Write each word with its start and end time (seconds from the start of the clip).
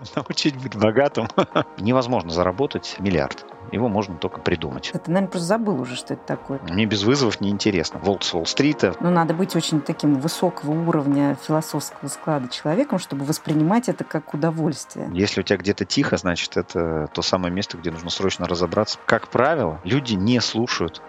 научить 0.16 0.56
быть 0.56 0.76
богатым. 0.76 1.28
Невозможно 1.78 2.30
заработать 2.30 2.96
миллиард. 2.98 3.44
Его 3.72 3.88
можно 3.88 4.16
только 4.16 4.40
придумать. 4.40 4.90
Ты, 4.92 5.00
наверное, 5.06 5.30
просто 5.30 5.46
забыл 5.46 5.80
уже, 5.80 5.94
что 5.94 6.14
это 6.14 6.22
такое. 6.26 6.58
Мне 6.68 6.86
без 6.86 7.04
вызовов 7.04 7.40
неинтересно. 7.40 8.00
Волк 8.00 8.24
с 8.24 8.34
Уолл-стрита. 8.34 8.96
Ну, 9.00 9.10
надо 9.10 9.32
быть 9.32 9.54
очень 9.54 9.80
таким 9.80 10.16
высокого 10.16 10.72
уровня 10.72 11.36
философского 11.46 12.08
склада 12.08 12.48
человеком, 12.48 12.98
чтобы 12.98 13.24
воспринимать 13.24 13.88
это 13.88 14.02
как 14.02 14.34
удовольствие. 14.34 15.08
Если 15.12 15.40
у 15.40 15.44
тебя 15.44 15.58
где-то 15.58 15.84
тихо, 15.84 16.16
значит, 16.16 16.56
это 16.56 17.08
то 17.12 17.22
самое 17.22 17.54
место, 17.54 17.76
где 17.76 17.90
нужно 17.92 18.10
срочно 18.10 18.46
разобраться. 18.46 18.98
Как 19.06 19.28
правило, 19.28 19.80
люди 19.84 20.14
не 20.14 20.40
слушают. 20.40 21.00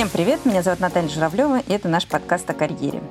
Всем 0.00 0.08
привет, 0.08 0.46
меня 0.46 0.62
зовут 0.62 0.80
Наталья 0.80 1.10
Журавлева, 1.10 1.58
и 1.58 1.74
это 1.74 1.86
наш 1.86 2.06
подкаст 2.06 2.48
о 2.48 2.54
карьере. 2.54 3.02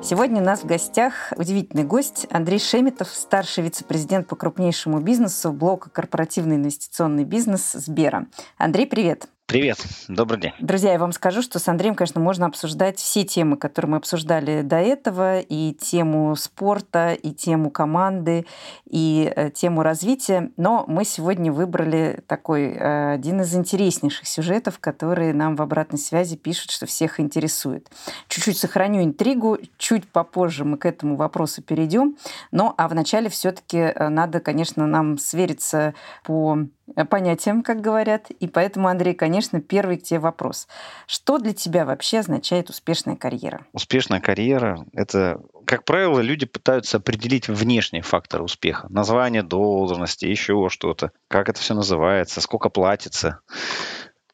Сегодня 0.00 0.40
у 0.40 0.44
нас 0.44 0.60
в 0.60 0.64
гостях 0.64 1.32
удивительный 1.36 1.82
гость 1.82 2.28
Андрей 2.30 2.60
Шеметов, 2.60 3.08
старший 3.08 3.64
вице-президент 3.64 4.28
по 4.28 4.36
крупнейшему 4.36 5.00
бизнесу 5.00 5.50
блока 5.50 5.90
«Корпоративный 5.90 6.54
инвестиционный 6.54 7.24
бизнес» 7.24 7.72
Сбера. 7.72 8.28
Андрей, 8.58 8.86
привет. 8.86 9.26
Привет, 9.48 9.78
добрый 10.08 10.40
день. 10.40 10.52
Друзья, 10.58 10.90
я 10.90 10.98
вам 10.98 11.12
скажу, 11.12 11.40
что 11.40 11.60
с 11.60 11.68
Андреем, 11.68 11.94
конечно, 11.94 12.20
можно 12.20 12.46
обсуждать 12.46 12.98
все 12.98 13.22
темы, 13.22 13.56
которые 13.56 13.92
мы 13.92 13.98
обсуждали 13.98 14.62
до 14.62 14.78
этого, 14.78 15.38
и 15.38 15.72
тему 15.72 16.34
спорта, 16.34 17.12
и 17.12 17.30
тему 17.30 17.70
команды, 17.70 18.44
и 18.90 19.32
э, 19.36 19.52
тему 19.52 19.84
развития, 19.84 20.50
но 20.56 20.84
мы 20.88 21.04
сегодня 21.04 21.52
выбрали 21.52 22.24
такой 22.26 22.72
э, 22.72 23.12
один 23.12 23.40
из 23.42 23.54
интереснейших 23.54 24.26
сюжетов, 24.26 24.80
которые 24.80 25.32
нам 25.32 25.54
в 25.54 25.62
обратной 25.62 26.00
связи 26.00 26.36
пишут, 26.36 26.72
что 26.72 26.86
всех 26.86 27.20
интересует. 27.20 27.88
Чуть-чуть 28.26 28.58
сохраню 28.58 29.04
интригу, 29.04 29.58
чуть 29.78 30.08
попозже 30.08 30.64
мы 30.64 30.76
к 30.76 30.86
этому 30.86 31.14
вопросу 31.14 31.62
перейдем, 31.62 32.16
но 32.50 32.74
а 32.76 32.88
вначале 32.88 33.28
все-таки 33.28 33.78
э, 33.78 34.08
надо, 34.08 34.40
конечно, 34.40 34.88
нам 34.88 35.18
свериться 35.18 35.94
по 36.24 36.66
понятиям, 37.08 37.62
как 37.62 37.80
говорят. 37.80 38.30
И 38.30 38.46
поэтому, 38.48 38.88
Андрей, 38.88 39.14
конечно, 39.14 39.60
первый 39.60 39.98
к 39.98 40.02
тебе 40.02 40.20
вопрос. 40.20 40.68
Что 41.06 41.38
для 41.38 41.52
тебя 41.52 41.84
вообще 41.84 42.20
означает 42.20 42.70
успешная 42.70 43.16
карьера? 43.16 43.66
Успешная 43.72 44.20
карьера— 44.20 44.84
это, 44.92 45.40
как 45.66 45.84
правило, 45.84 46.20
люди 46.20 46.46
пытаются 46.46 46.98
определить 46.98 47.48
внешние 47.48 48.02
факторы 48.02 48.44
успеха. 48.44 48.86
Название 48.90 49.42
должности, 49.42 50.26
еще 50.26 50.68
что-то. 50.70 51.12
Как 51.28 51.48
это 51.48 51.60
все 51.60 51.74
называется, 51.74 52.40
сколько 52.40 52.68
платится. 52.68 53.40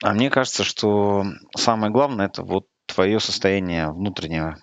А 0.03 0.13
мне 0.13 0.31
кажется, 0.31 0.65
что 0.65 1.25
самое 1.57 1.93
главное— 1.93 2.27
это 2.29 2.43
вот 2.43 2.67
твое 2.87 3.21
состояние 3.21 3.91
внутреннего. 3.91 4.59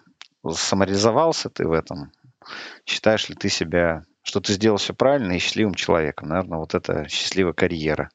Самореализовался 0.50 1.50
ты 1.50 1.68
в 1.68 1.72
этом? 1.72 2.12
Считаешь 2.86 3.30
ли 3.30 3.36
ты 3.36 3.50
себя 3.50 4.04
что 4.22 4.42
ты 4.42 4.54
сделал 4.54 4.78
все 4.78 4.94
правильно 4.94 5.34
и 5.34 5.40
счастливым 5.40 5.76
человеком. 5.76 6.30
Наверное, 6.30 6.60
вот 6.60 6.76
это 6.76 7.08
счастливая 7.10 7.54
карьера. 7.54 8.10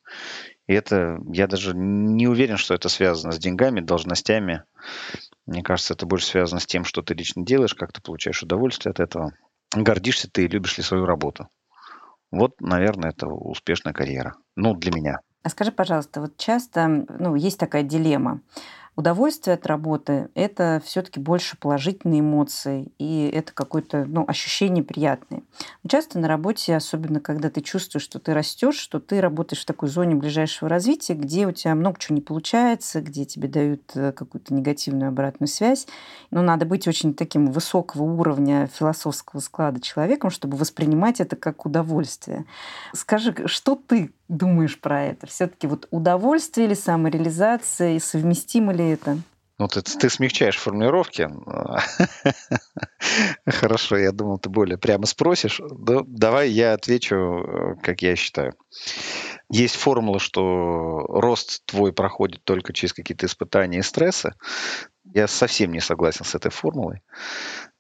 И 0.66 0.72
это, 0.72 1.18
я 1.32 1.46
даже 1.46 1.74
не 1.74 2.26
уверен, 2.26 2.56
что 2.56 2.74
это 2.74 2.88
связано 2.88 3.32
с 3.32 3.38
деньгами, 3.38 3.80
должностями. 3.80 4.64
Мне 5.46 5.62
кажется, 5.62 5.92
это 5.94 6.06
больше 6.06 6.26
связано 6.26 6.60
с 6.60 6.66
тем, 6.66 6.84
что 6.84 7.02
ты 7.02 7.14
лично 7.14 7.44
делаешь, 7.44 7.74
как 7.74 7.92
ты 7.92 8.00
получаешь 8.00 8.42
удовольствие 8.42 8.90
от 8.90 9.00
этого. 9.00 9.32
Гордишься 9.74 10.30
ты 10.30 10.44
и 10.44 10.48
любишь 10.48 10.78
ли 10.78 10.82
свою 10.82 11.04
работу. 11.04 11.48
Вот, 12.30 12.60
наверное, 12.60 13.10
это 13.10 13.26
успешная 13.26 13.92
карьера. 13.92 14.34
Ну, 14.56 14.74
для 14.74 14.90
меня. 14.90 15.20
А 15.42 15.50
скажи, 15.50 15.70
пожалуйста, 15.70 16.20
вот 16.22 16.36
часто 16.38 16.88
ну, 16.88 17.34
есть 17.34 17.58
такая 17.58 17.82
дилемма. 17.82 18.40
Удовольствие 18.96 19.54
от 19.54 19.66
работы– 19.66 20.28
это 20.34 20.80
все-таки 20.84 21.18
больше 21.18 21.56
положительные 21.56 22.20
эмоции, 22.20 22.92
и 22.98 23.28
это 23.34 23.52
какое-то 23.52 24.04
ну, 24.04 24.24
ощущение 24.28 24.84
приятное. 24.84 25.42
Но 25.82 25.88
часто 25.88 26.20
на 26.20 26.28
работе, 26.28 26.76
особенно 26.76 27.18
когда 27.18 27.50
ты 27.50 27.60
чувствуешь, 27.60 28.04
что 28.04 28.20
ты 28.20 28.32
растешь, 28.32 28.76
что 28.76 29.00
ты 29.00 29.20
работаешь 29.20 29.62
в 29.62 29.66
такой 29.66 29.88
зоне 29.88 30.14
ближайшего 30.14 30.68
развития, 30.68 31.14
где 31.14 31.44
у 31.48 31.50
тебя 31.50 31.74
много 31.74 31.98
чего 31.98 32.14
не 32.14 32.20
получается, 32.20 33.00
где 33.00 33.24
тебе 33.24 33.48
дают 33.48 33.82
э, 33.96 34.12
какую-то 34.12 34.54
негативную 34.54 35.08
обратную 35.08 35.48
связь. 35.48 35.88
Но 36.30 36.42
надо 36.42 36.64
быть 36.64 36.86
очень 36.86 37.14
таким 37.14 37.50
высокого 37.50 38.04
уровня 38.04 38.68
философского 38.68 39.40
склада 39.40 39.80
человеком, 39.80 40.30
чтобы 40.30 40.56
воспринимать 40.56 41.20
это 41.20 41.34
как 41.34 41.66
удовольствие. 41.66 42.44
Скажи, 42.92 43.34
что 43.46 43.74
ты 43.74 44.12
думаешь 44.28 44.80
про 44.80 45.02
это? 45.02 45.26
Все-таки 45.26 45.66
вот 45.66 45.88
удовольствие 45.90 46.68
или 46.68 46.74
самореализация, 46.74 47.96
и 47.96 47.98
совместимо 47.98 48.72
ли 48.72 48.83
это? 48.92 49.18
Ну, 49.56 49.68
ты, 49.68 49.82
ты 49.82 50.10
смягчаешь 50.10 50.56
формулировки. 50.56 51.30
Хорошо, 53.46 53.96
я 53.96 54.10
думал, 54.10 54.38
ты 54.38 54.48
более 54.48 54.78
прямо 54.78 55.06
спросишь. 55.06 55.60
Да, 55.78 56.00
давай 56.04 56.50
я 56.50 56.72
отвечу, 56.72 57.14
э, 57.14 57.74
как 57.80 58.02
я 58.02 58.16
считаю. 58.16 58.54
Есть 59.48 59.76
формула, 59.76 60.18
что 60.18 61.06
рост 61.08 61.64
твой 61.66 61.92
проходит 61.92 62.42
только 62.42 62.72
через 62.72 62.92
какие-то 62.92 63.26
испытания 63.26 63.78
и 63.78 63.82
стрессы. 63.82 64.34
Я 65.04 65.28
совсем 65.28 65.70
не 65.70 65.80
согласен 65.80 66.24
с 66.24 66.34
этой 66.34 66.50
формулой. 66.50 67.02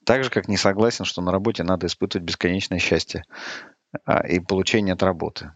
Так 0.04 0.22
же, 0.22 0.30
как 0.30 0.46
не 0.46 0.56
согласен, 0.56 1.04
что 1.04 1.22
на 1.22 1.32
работе 1.32 1.64
надо 1.64 1.88
испытывать 1.88 2.24
бесконечное 2.24 2.78
счастье 2.78 3.24
а, 4.04 4.24
и 4.24 4.38
получение 4.38 4.92
от 4.92 5.02
работы. 5.02 5.52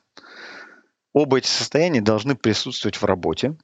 Оба 1.12 1.38
эти 1.38 1.46
состояния 1.46 2.00
должны 2.00 2.34
присутствовать 2.34 2.96
в 2.96 3.04
работе. 3.04 3.56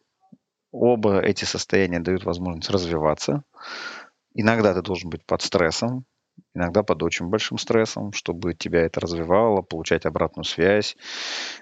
Оба 0.76 1.20
эти 1.20 1.44
состояния 1.44 2.00
дают 2.00 2.24
возможность 2.24 2.68
развиваться. 2.68 3.44
Иногда 4.34 4.74
ты 4.74 4.82
должен 4.82 5.08
быть 5.08 5.24
под 5.24 5.40
стрессом, 5.40 6.04
иногда 6.52 6.82
под 6.82 7.00
очень 7.04 7.26
большим 7.26 7.58
стрессом, 7.58 8.12
чтобы 8.12 8.54
тебя 8.54 8.80
это 8.80 8.98
развивало, 8.98 9.62
получать 9.62 10.04
обратную 10.04 10.44
связь, 10.44 10.96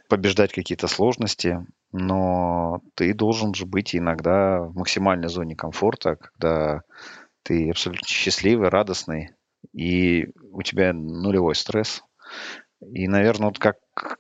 побеждать 0.09 0.55
какие-то 0.55 0.89
сложности. 0.89 1.59
Но 1.93 2.81
ты 2.95 3.13
должен 3.13 3.53
же 3.53 3.67
быть 3.67 3.95
иногда 3.95 4.63
в 4.63 4.75
максимальной 4.77 5.29
зоне 5.29 5.57
комфорта, 5.57 6.17
когда 6.17 6.81
ты 7.43 7.69
абсолютно 7.69 8.07
счастливый, 8.07 8.71
радостный, 8.71 9.33
и 9.75 10.29
у 10.53 10.63
тебя 10.63 10.95
нулевой 10.95 11.55
стресс. 11.55 12.03
И, 12.91 13.07
наверное, 13.07 13.49
вот 13.49 13.59
как, 13.59 13.77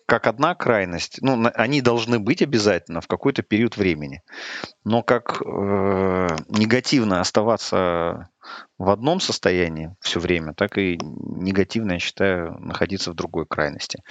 как 0.06 0.26
одна 0.26 0.54
крайность, 0.54 1.18
ну, 1.20 1.50
они 1.54 1.80
должны 1.80 2.20
быть 2.20 2.42
обязательно 2.42 3.00
в 3.00 3.08
какой-то 3.08 3.42
период 3.42 3.76
времени. 3.76 4.22
Но 4.84 5.02
как 5.02 5.42
э, 5.42 5.46
негативно 6.48 7.20
оставаться 7.20 8.28
в 8.78 8.90
одном 8.90 9.20
состоянии 9.20 9.96
все 10.00 10.20
время, 10.20 10.54
так 10.54 10.78
и 10.78 10.98
негативно, 11.00 11.92
я 11.92 11.98
считаю, 11.98 12.56
находиться 12.60 13.10
в 13.10 13.14
другой 13.14 13.46
крайности. 13.46 14.02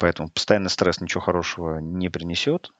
Поэтому 0.00 0.28
постоянный 0.28 0.70
стресс 0.70 1.00
ничего 1.00 1.20
хорошего 1.20 1.78
не 1.78 2.08
принесет. 2.08 2.70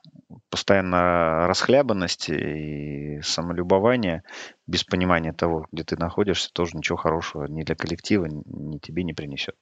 Постоянно 0.51 1.47
расхлябанность 1.47 2.29
и 2.29 3.21
самолюбование 3.23 4.23
без 4.67 4.85
понимания 4.85 5.33
того, 5.33 5.67
где 5.71 5.85
ты 5.85 5.97
находишься, 5.97 6.51
тоже 6.53 6.77
ничего 6.77 6.99
хорошего 6.99 7.45
ни 7.47 7.63
для 7.63 7.77
коллектива, 7.77 8.27
ни 8.27 8.79
тебе 8.79 9.05
не 9.05 9.15
принесет. 9.15 9.55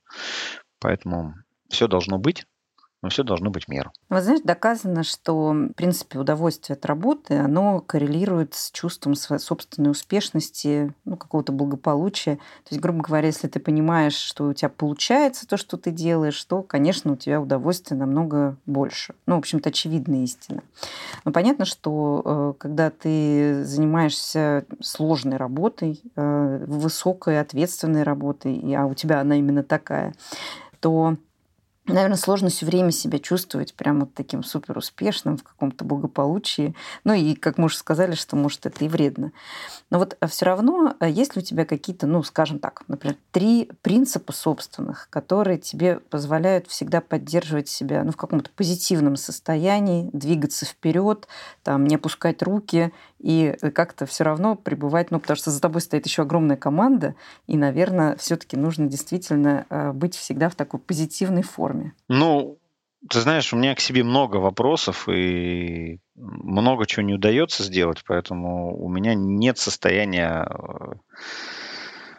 Поэтому 0.86 1.34
все 1.68 1.88
должно 1.88 2.16
быть 2.16 2.46
но 3.02 3.10
все 3.10 3.22
должно 3.22 3.50
быть 3.50 3.68
меру. 3.68 3.92
Вот 4.08 4.22
знаешь, 4.22 4.40
доказано, 4.42 5.04
что, 5.04 5.50
в 5.52 5.72
принципе, 5.74 6.18
удовольствие 6.18 6.76
от 6.76 6.84
работы, 6.86 7.34
оно 7.34 7.80
коррелирует 7.80 8.54
с 8.54 8.70
чувством 8.72 9.14
своей 9.14 9.40
собственной 9.40 9.90
успешности, 9.90 10.92
ну, 11.04 11.16
какого-то 11.16 11.52
благополучия. 11.52 12.36
То 12.36 12.70
есть, 12.70 12.80
грубо 12.80 13.02
говоря, 13.02 13.26
если 13.26 13.48
ты 13.48 13.60
понимаешь, 13.60 14.16
что 14.16 14.48
у 14.48 14.54
тебя 14.54 14.70
получается 14.70 15.46
то, 15.46 15.56
что 15.56 15.76
ты 15.76 15.90
делаешь, 15.90 16.42
то, 16.44 16.62
конечно, 16.62 17.12
у 17.12 17.16
тебя 17.16 17.40
удовольствие 17.40 17.98
намного 17.98 18.56
больше. 18.66 19.14
Ну, 19.26 19.36
в 19.36 19.38
общем-то, 19.38 19.68
очевидная 19.68 20.24
истина. 20.24 20.62
Но 21.24 21.32
понятно, 21.32 21.64
что 21.64 22.22
э, 22.24 22.54
когда 22.58 22.90
ты 22.90 23.62
занимаешься 23.64 24.64
сложной 24.80 25.36
работой, 25.36 26.00
э, 26.16 26.64
высокой, 26.66 27.40
ответственной 27.40 28.02
работой, 28.02 28.74
а 28.74 28.86
у 28.86 28.94
тебя 28.94 29.20
она 29.20 29.36
именно 29.36 29.62
такая, 29.62 30.14
то 30.86 31.25
Наверное, 31.88 32.16
сложно 32.16 32.48
все 32.48 32.66
время 32.66 32.90
себя 32.90 33.20
чувствовать 33.20 33.74
прям 33.74 34.00
вот 34.00 34.12
таким 34.12 34.42
супер 34.42 34.76
успешным 34.76 35.36
в 35.36 35.44
каком-то 35.44 35.84
благополучии. 35.84 36.74
Ну 37.04 37.12
и, 37.12 37.34
как 37.34 37.58
мы 37.58 37.66
уже 37.66 37.76
сказали, 37.76 38.16
что, 38.16 38.34
может, 38.34 38.66
это 38.66 38.84
и 38.84 38.88
вредно. 38.88 39.30
Но 39.90 39.98
вот 39.98 40.16
а 40.18 40.26
все 40.26 40.46
равно, 40.46 40.96
а 40.98 41.08
есть 41.08 41.36
ли 41.36 41.42
у 41.42 41.44
тебя 41.44 41.64
какие-то, 41.64 42.08
ну, 42.08 42.24
скажем 42.24 42.58
так, 42.58 42.82
например, 42.88 43.16
три 43.30 43.70
принципа 43.82 44.32
собственных, 44.32 45.08
которые 45.10 45.58
тебе 45.58 46.00
позволяют 46.00 46.66
всегда 46.66 47.00
поддерживать 47.00 47.68
себя 47.68 48.02
ну, 48.02 48.10
в 48.10 48.16
каком-то 48.16 48.50
позитивном 48.50 49.14
состоянии, 49.14 50.10
двигаться 50.12 50.66
вперед, 50.66 51.28
там, 51.62 51.84
не 51.86 51.94
опускать 51.94 52.42
руки 52.42 52.92
и 53.20 53.56
как-то 53.74 54.06
все 54.06 54.24
равно 54.24 54.56
пребывать, 54.56 55.10
ну, 55.10 55.20
потому 55.20 55.36
что 55.36 55.50
за 55.50 55.60
тобой 55.60 55.80
стоит 55.80 56.06
еще 56.06 56.22
огромная 56.22 56.56
команда, 56.56 57.14
и, 57.46 57.56
наверное, 57.56 58.16
все-таки 58.16 58.56
нужно 58.56 58.86
действительно 58.86 59.66
а, 59.70 59.92
быть 59.92 60.16
всегда 60.16 60.48
в 60.48 60.54
такой 60.54 60.80
позитивной 60.80 61.42
форме. 61.42 61.75
Ну, 62.08 62.58
Ты 63.08 63.20
знаешь, 63.20 63.52
у 63.52 63.56
меня 63.56 63.74
к 63.74 63.80
себе 63.80 64.02
много 64.02 64.36
вопросов 64.36 65.08
и 65.08 66.00
много 66.14 66.86
чего 66.86 67.02
не 67.02 67.14
удается 67.14 67.62
сделать, 67.62 68.02
поэтому 68.06 68.76
у 68.76 68.88
меня 68.88 69.14
нет 69.14 69.58
состояния, 69.58 70.46
э, 70.48 70.92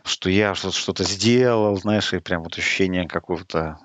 что 0.03 0.29
я 0.29 0.55
что-то 0.55 1.03
сделал, 1.03 1.75
знаешь, 1.75 2.13
и 2.13 2.19
прям 2.19 2.43
вот 2.43 2.57
ощущение 2.57 3.07
какого-то 3.07 3.79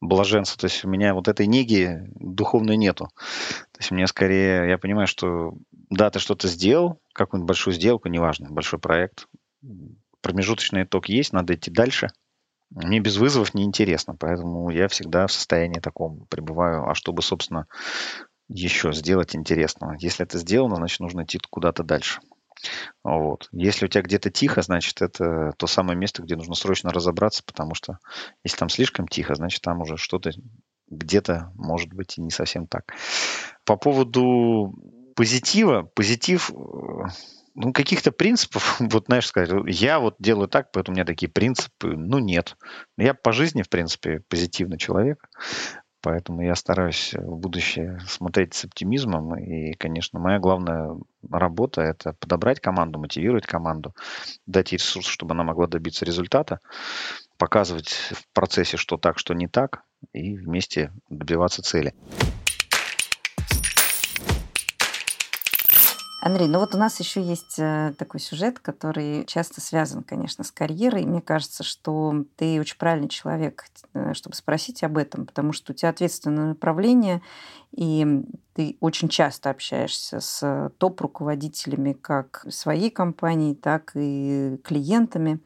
блаженства. 0.00 0.60
То 0.60 0.66
есть 0.66 0.84
у 0.84 0.88
меня 0.88 1.12
вот 1.12 1.28
этой 1.28 1.46
неги 1.46 2.08
духовной 2.14 2.76
нету. 2.76 3.08
То 3.72 3.80
есть 3.80 3.90
мне 3.90 4.06
скорее, 4.06 4.68
я 4.68 4.78
понимаю, 4.78 5.06
что 5.06 5.54
да, 5.90 6.10
ты 6.10 6.18
что-то 6.18 6.48
сделал, 6.48 7.00
какую-нибудь 7.12 7.48
большую 7.48 7.74
сделку, 7.74 8.08
неважно, 8.08 8.48
большой 8.50 8.78
проект, 8.78 9.26
промежуточный 10.20 10.84
итог 10.84 11.08
есть, 11.08 11.32
надо 11.32 11.54
идти 11.54 11.70
дальше. 11.70 12.08
Мне 12.70 13.00
без 13.00 13.16
вызовов 13.16 13.54
неинтересно, 13.54 14.14
поэтому 14.14 14.70
я 14.70 14.88
всегда 14.88 15.26
в 15.26 15.32
состоянии 15.32 15.80
таком 15.80 16.26
пребываю. 16.26 16.88
А 16.88 16.94
чтобы, 16.94 17.22
собственно, 17.22 17.66
еще 18.48 18.92
сделать 18.92 19.34
интересного. 19.34 19.96
Если 19.98 20.24
это 20.24 20.38
сделано, 20.38 20.76
значит, 20.76 21.00
нужно 21.00 21.24
идти 21.24 21.38
куда-то 21.50 21.82
дальше. 21.82 22.20
Вот. 23.04 23.48
Если 23.52 23.86
у 23.86 23.88
тебя 23.88 24.02
где-то 24.02 24.30
тихо, 24.30 24.62
значит, 24.62 25.00
это 25.00 25.52
то 25.56 25.66
самое 25.66 25.96
место, 25.96 26.22
где 26.22 26.36
нужно 26.36 26.54
срочно 26.54 26.90
разобраться, 26.90 27.42
потому 27.44 27.74
что 27.74 27.98
если 28.44 28.58
там 28.58 28.68
слишком 28.68 29.06
тихо, 29.06 29.34
значит, 29.34 29.62
там 29.62 29.80
уже 29.80 29.96
что-то 29.96 30.30
где-то 30.88 31.52
может 31.54 31.92
быть 31.92 32.18
и 32.18 32.22
не 32.22 32.30
совсем 32.30 32.66
так. 32.66 32.94
По 33.64 33.76
поводу 33.76 34.74
позитива, 35.14 35.82
позитив, 35.94 36.50
э, 36.50 36.54
ну, 37.58 37.72
каких-то 37.72 38.12
принципов, 38.12 38.76
вот 38.80 39.06
знаешь, 39.06 39.26
сказать, 39.26 39.50
я 39.66 39.98
вот 39.98 40.14
делаю 40.18 40.48
так, 40.48 40.70
поэтому 40.72 40.94
у 40.94 40.96
меня 40.96 41.04
такие 41.04 41.30
принципы, 41.30 41.88
ну, 41.88 42.18
нет. 42.18 42.56
Я 42.96 43.14
по 43.14 43.32
жизни, 43.32 43.62
в 43.62 43.68
принципе, 43.68 44.20
позитивный 44.28 44.78
человек. 44.78 45.28
Поэтому 46.00 46.42
я 46.42 46.54
стараюсь 46.54 47.12
в 47.12 47.36
будущее 47.38 47.98
смотреть 48.06 48.54
с 48.54 48.64
оптимизмом. 48.64 49.36
И, 49.36 49.72
конечно, 49.72 50.20
моя 50.20 50.38
главная 50.38 50.96
работа– 51.28 51.80
это 51.82 52.12
подобрать 52.12 52.60
команду, 52.60 53.00
мотивировать 53.00 53.46
команду, 53.46 53.96
дать 54.46 54.70
ей 54.70 54.78
ресурсы, 54.78 55.10
чтобы 55.10 55.34
она 55.34 55.42
могла 55.42 55.66
добиться 55.66 56.04
результата, 56.04 56.60
показывать 57.36 57.88
в 57.88 58.32
процессе, 58.32 58.76
что 58.76 58.96
так, 58.96 59.18
что 59.18 59.34
не 59.34 59.48
так, 59.48 59.82
и 60.12 60.36
вместе 60.36 60.92
добиваться 61.10 61.62
цели. 61.62 61.94
Андрей, 66.28 66.46
ну 66.46 66.58
вот 66.58 66.74
у 66.74 66.78
нас 66.78 67.00
еще 67.00 67.22
есть 67.22 67.58
э, 67.58 67.94
такой 67.96 68.20
сюжет, 68.20 68.58
который 68.58 69.24
часто 69.24 69.62
связан, 69.62 70.02
конечно, 70.02 70.44
с 70.44 70.52
карьерой. 70.52 71.06
мне 71.06 71.22
кажется, 71.22 71.64
что 71.64 72.26
ты 72.36 72.60
очень 72.60 72.76
правильный 72.76 73.08
человек, 73.08 73.64
э, 73.94 74.12
чтобы 74.12 74.36
спросить 74.36 74.84
об 74.84 74.98
этом, 74.98 75.24
потому 75.24 75.54
что 75.54 75.72
у 75.72 75.74
тебя 75.74 75.88
ответственное 75.88 76.48
направление, 76.48 77.22
и 77.72 78.24
ты 78.52 78.76
очень 78.80 79.08
часто 79.08 79.48
общаешься 79.48 80.20
с 80.20 80.70
топ-руководителями 80.76 81.94
как 81.94 82.44
своей 82.50 82.90
компании, 82.90 83.54
так 83.54 83.92
и 83.94 84.60
клиентами. 84.64 85.40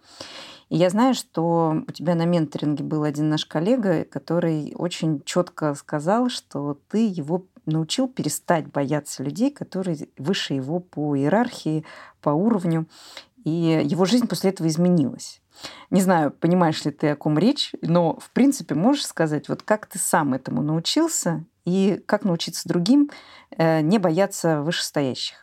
И 0.69 0.76
я 0.76 0.90
знаю, 0.90 1.14
что 1.14 1.76
у 1.87 1.93
тебя 1.93 2.17
на 2.17 2.25
менторинге 2.25 2.82
был 2.82 3.05
один 3.05 3.29
наш 3.29 3.46
коллега, 3.46 4.05
который 4.05 4.73
очень 4.75 5.23
четко 5.25 5.75
сказал, 5.75 6.29
что 6.29 6.76
ты 6.88 7.06
его 7.06 7.46
научил 7.66 8.08
перестать 8.08 8.66
бояться 8.66 9.22
людей, 9.22 9.50
которые 9.50 10.08
выше 10.18 10.54
его 10.54 10.80
по 10.80 11.16
иерархии, 11.16 11.84
по 12.20 12.30
уровню. 12.30 12.86
И 13.44 13.82
его 13.84 14.04
жизнь 14.04 14.26
после 14.26 14.50
этого 14.50 14.68
изменилась. 14.68 15.40
Не 15.90 16.00
знаю, 16.00 16.30
понимаешь 16.30 16.84
ли 16.84 16.90
ты, 16.90 17.10
о 17.10 17.16
ком 17.16 17.38
речь, 17.38 17.72
но, 17.82 18.18
в 18.18 18.30
принципе, 18.30 18.74
можешь 18.74 19.06
сказать, 19.06 19.48
вот 19.48 19.62
как 19.62 19.86
ты 19.86 19.98
сам 19.98 20.34
этому 20.34 20.62
научился 20.62 21.44
и 21.64 22.02
как 22.06 22.24
научиться 22.24 22.68
другим 22.68 23.10
э, 23.56 23.80
не 23.80 23.98
бояться 23.98 24.62
вышестоящих? 24.62 25.42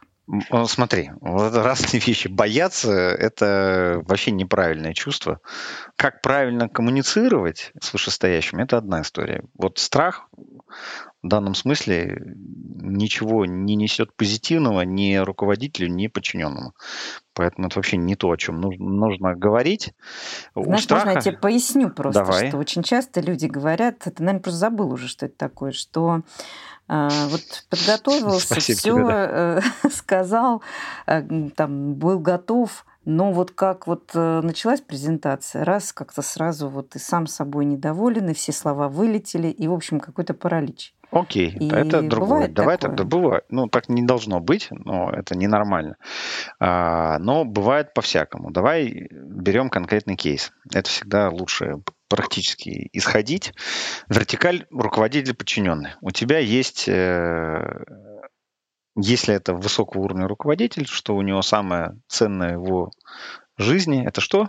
Смотри, 0.65 1.11
вот 1.21 1.53
разные 1.55 2.01
вещи. 2.01 2.27
Бояться– 2.27 2.91
это 2.91 4.01
вообще 4.05 4.31
неправильное 4.31 4.93
чувство. 4.93 5.39
Как 5.95 6.21
правильно 6.21 6.69
коммуницировать 6.69 7.71
с 7.79 7.93
вышестоящим– 7.93 8.59
это 8.59 8.77
одна 8.77 9.01
история. 9.01 9.43
Вот 9.55 9.79
страх 9.79 10.29
в 11.21 11.27
данном 11.27 11.53
смысле 11.53 12.35
ничего 12.81 13.45
не 13.45 13.75
несет 13.75 14.13
позитивного 14.15 14.81
ни 14.81 15.15
руководителю, 15.15 15.89
ни 15.89 16.07
подчиненному. 16.07 16.73
Поэтому 17.33 17.67
это 17.67 17.77
вообще 17.77 17.97
не 17.97 18.15
то, 18.15 18.31
о 18.31 18.37
чем 18.37 18.59
нужно, 18.61 18.85
нужно 18.85 19.35
говорить. 19.35 19.93
Знаешь, 20.55 20.83
страха... 20.83 21.05
можно 21.07 21.17
я 21.19 21.21
тебе 21.21 21.37
поясню 21.37 21.89
просто, 21.89 22.23
Давай. 22.23 22.47
что 22.49 22.57
очень 22.57 22.83
часто 22.83 23.21
люди 23.21 23.47
говорят, 23.47 23.99
ты, 23.99 24.13
наверное, 24.19 24.41
просто 24.41 24.59
забыл 24.59 24.91
уже, 24.91 25.07
что 25.07 25.25
это 25.25 25.35
такое, 25.37 25.71
что 25.71 26.21
э, 26.87 27.09
вот 27.27 27.65
подготовился, 27.69 28.55
все 28.59 28.95
да. 28.95 29.61
э, 29.83 29.89
сказал, 29.89 30.61
э, 31.05 31.49
там 31.55 31.95
был 31.95 32.19
готов, 32.19 32.85
но 33.09 33.31
вот 33.31 33.51
как 33.51 33.87
вот 33.87 34.11
э, 34.13 34.41
началась 34.41 34.81
презентация, 34.81 35.65
раз 35.65 35.91
как-то 35.91 36.21
сразу 36.21 36.69
вот 36.69 36.95
и 36.95 36.99
сам 36.99 37.27
собой 37.27 37.65
недоволен, 37.65 38.29
и 38.29 38.33
все 38.33 38.51
слова 38.51 38.87
вылетели, 38.87 39.47
и, 39.47 39.67
в 39.67 39.73
общем, 39.73 39.99
какой-то 39.99 40.33
паралич. 40.33 40.93
Окей, 41.11 41.49
и 41.59 41.67
это 41.69 42.03
другое. 42.03 42.47
Давай 42.47 42.77
такое? 42.77 42.95
тогда 42.97 43.03
бывает. 43.03 43.45
Ну, 43.49 43.67
так 43.67 43.89
не 43.89 44.03
должно 44.03 44.39
быть, 44.39 44.67
но 44.69 45.09
это 45.09 45.35
ненормально. 45.35 45.95
А, 46.59 47.17
но 47.17 47.45
бывает 47.45 47.95
по-всякому. 47.95 48.51
Давай 48.51 49.07
берем 49.11 49.71
конкретный 49.71 50.15
кейс. 50.15 50.51
Это 50.71 50.87
всегда 50.87 51.29
лучше 51.29 51.81
практически 52.09 52.89
исходить. 52.93 53.53
Вертикаль 54.07 54.65
руководитель 54.69 55.33
подчиненный. 55.33 55.91
У 56.01 56.11
тебя 56.11 56.39
есть, 56.39 56.87
э, 56.87 57.85
если 58.95 59.33
это 59.33 59.53
высокого 59.53 60.01
уровня 60.01 60.27
руководитель, 60.27 60.85
что 60.85 61.15
у 61.15 61.21
него 61.21 61.41
самое 61.41 61.99
ценное 62.07 62.57
в 62.57 62.65
его 62.65 62.91
жизни, 63.57 64.05
это 64.05 64.21
что? 64.21 64.47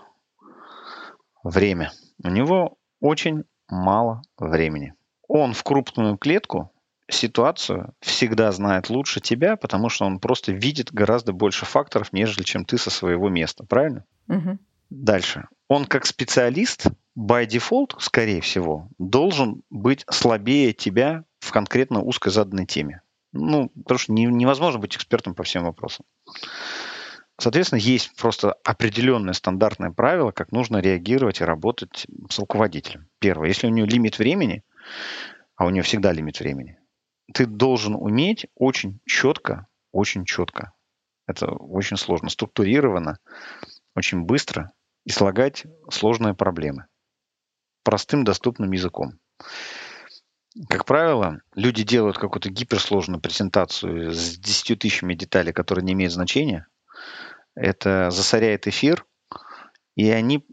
Время. 1.43 1.93
У 2.23 2.29
него 2.29 2.79
очень 3.01 3.45
мало 3.69 4.23
времени 4.37 4.95
он 5.31 5.55
в 5.55 5.63
крупную 5.63 6.19
клетку 6.19 6.73
ситуацию 7.09 7.95
всегда 8.01 8.51
знает 8.51 8.91
лучше 8.91 9.21
тебя, 9.21 9.57
потому 9.57 9.89
что 9.89 10.05
он 10.05 10.19
просто 10.19 10.51
видит 10.51 10.93
гораздо 10.93 11.33
больше 11.33 11.65
факторов, 11.67 12.13
нежели 12.13 12.43
чем 12.43 12.65
ты 12.65 12.79
со 12.79 12.91
своего 12.91 13.29
места, 13.29 13.65
правильно? 13.65 14.05
Угу. 14.27 14.59
Дальше. 14.91 15.47
Он 15.69 15.85
как 15.85 16.05
специалист, 16.07 16.87
by 17.17 17.47
default, 17.47 17.95
скорее 18.01 18.41
всего, 18.41 18.89
должен 18.99 19.63
быть 19.71 20.05
слабее 20.11 20.73
тебя 20.73 21.23
в 21.39 21.53
конкретно 21.53 22.03
узкой 22.03 22.33
заданной 22.33 22.67
теме. 22.67 23.03
Ну, 23.32 23.69
потому 23.69 23.99
что 23.99 24.12
не, 24.12 24.27
невозможно 24.27 24.81
быть 24.81 24.97
экспертом 24.97 25.35
по 25.35 25.43
всем 25.43 25.65
вопросам. 25.65 26.05
Соответственно, 27.38 27.79
есть 27.79 28.15
просто 28.17 28.53
определенное 28.65 29.32
стандартное 29.32 29.91
правило, 29.91 30.31
как 30.31 30.53
нужно 30.53 30.79
реагировать 30.79 31.41
и 31.41 31.44
работать 31.44 32.06
с 32.29 32.39
руководителем. 32.39 33.08
Первое, 33.19 33.49
если 33.49 33.67
у 33.67 33.70
него 33.70 33.87
лимит 33.87 34.19
времени, 34.19 34.63
а 35.56 35.67
у 35.67 35.70
нее 35.70 35.82
всегда 35.82 36.13
лимит 36.13 36.41
времени, 36.41 36.79
ты 37.32 37.46
должен 37.46 37.94
уметь 37.94 38.46
очень 38.56 39.01
четко, 39.06 39.69
очень 39.93 40.25
четко, 40.25 40.72
это 41.27 41.51
очень 41.53 41.96
сложно, 41.96 42.29
структурированно, 42.29 43.19
очень 43.94 44.22
быстро 44.22 44.72
и 45.06 45.10
слагать 45.10 45.65
сложные 45.89 46.34
проблемы 46.34 46.87
простым, 47.82 48.25
доступным 48.25 48.72
языком. 48.72 49.19
Как 50.69 50.85
правило, 50.85 51.41
люди 51.55 51.85
делают 51.85 52.19
какую-то 52.19 52.51
гиперсложную 52.51 53.21
презентацию 53.21 54.13
с 54.13 54.37
10 54.37 54.79
тысячами 54.79 55.15
деталей, 55.15 55.53
которые 55.53 55.85
не 55.85 55.93
имеют 55.93 56.13
значения. 56.13 56.67
Это 57.55 58.11
засоряет 58.11 58.67
эфир, 58.67 59.07
и 59.97 60.11
они 60.11 60.45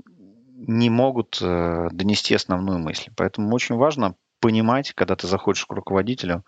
не 0.55 0.89
могут 0.89 1.39
э, 1.41 1.89
донести 1.91 2.35
основную 2.35 2.79
мысль. 2.79 3.11
Поэтому 3.15 3.53
очень 3.53 3.75
важно 3.75 4.15
понимать, 4.39 4.93
когда 4.93 5.15
ты 5.15 5.27
заходишь 5.27 5.65
к 5.65 5.71
руководителю, 5.71 6.43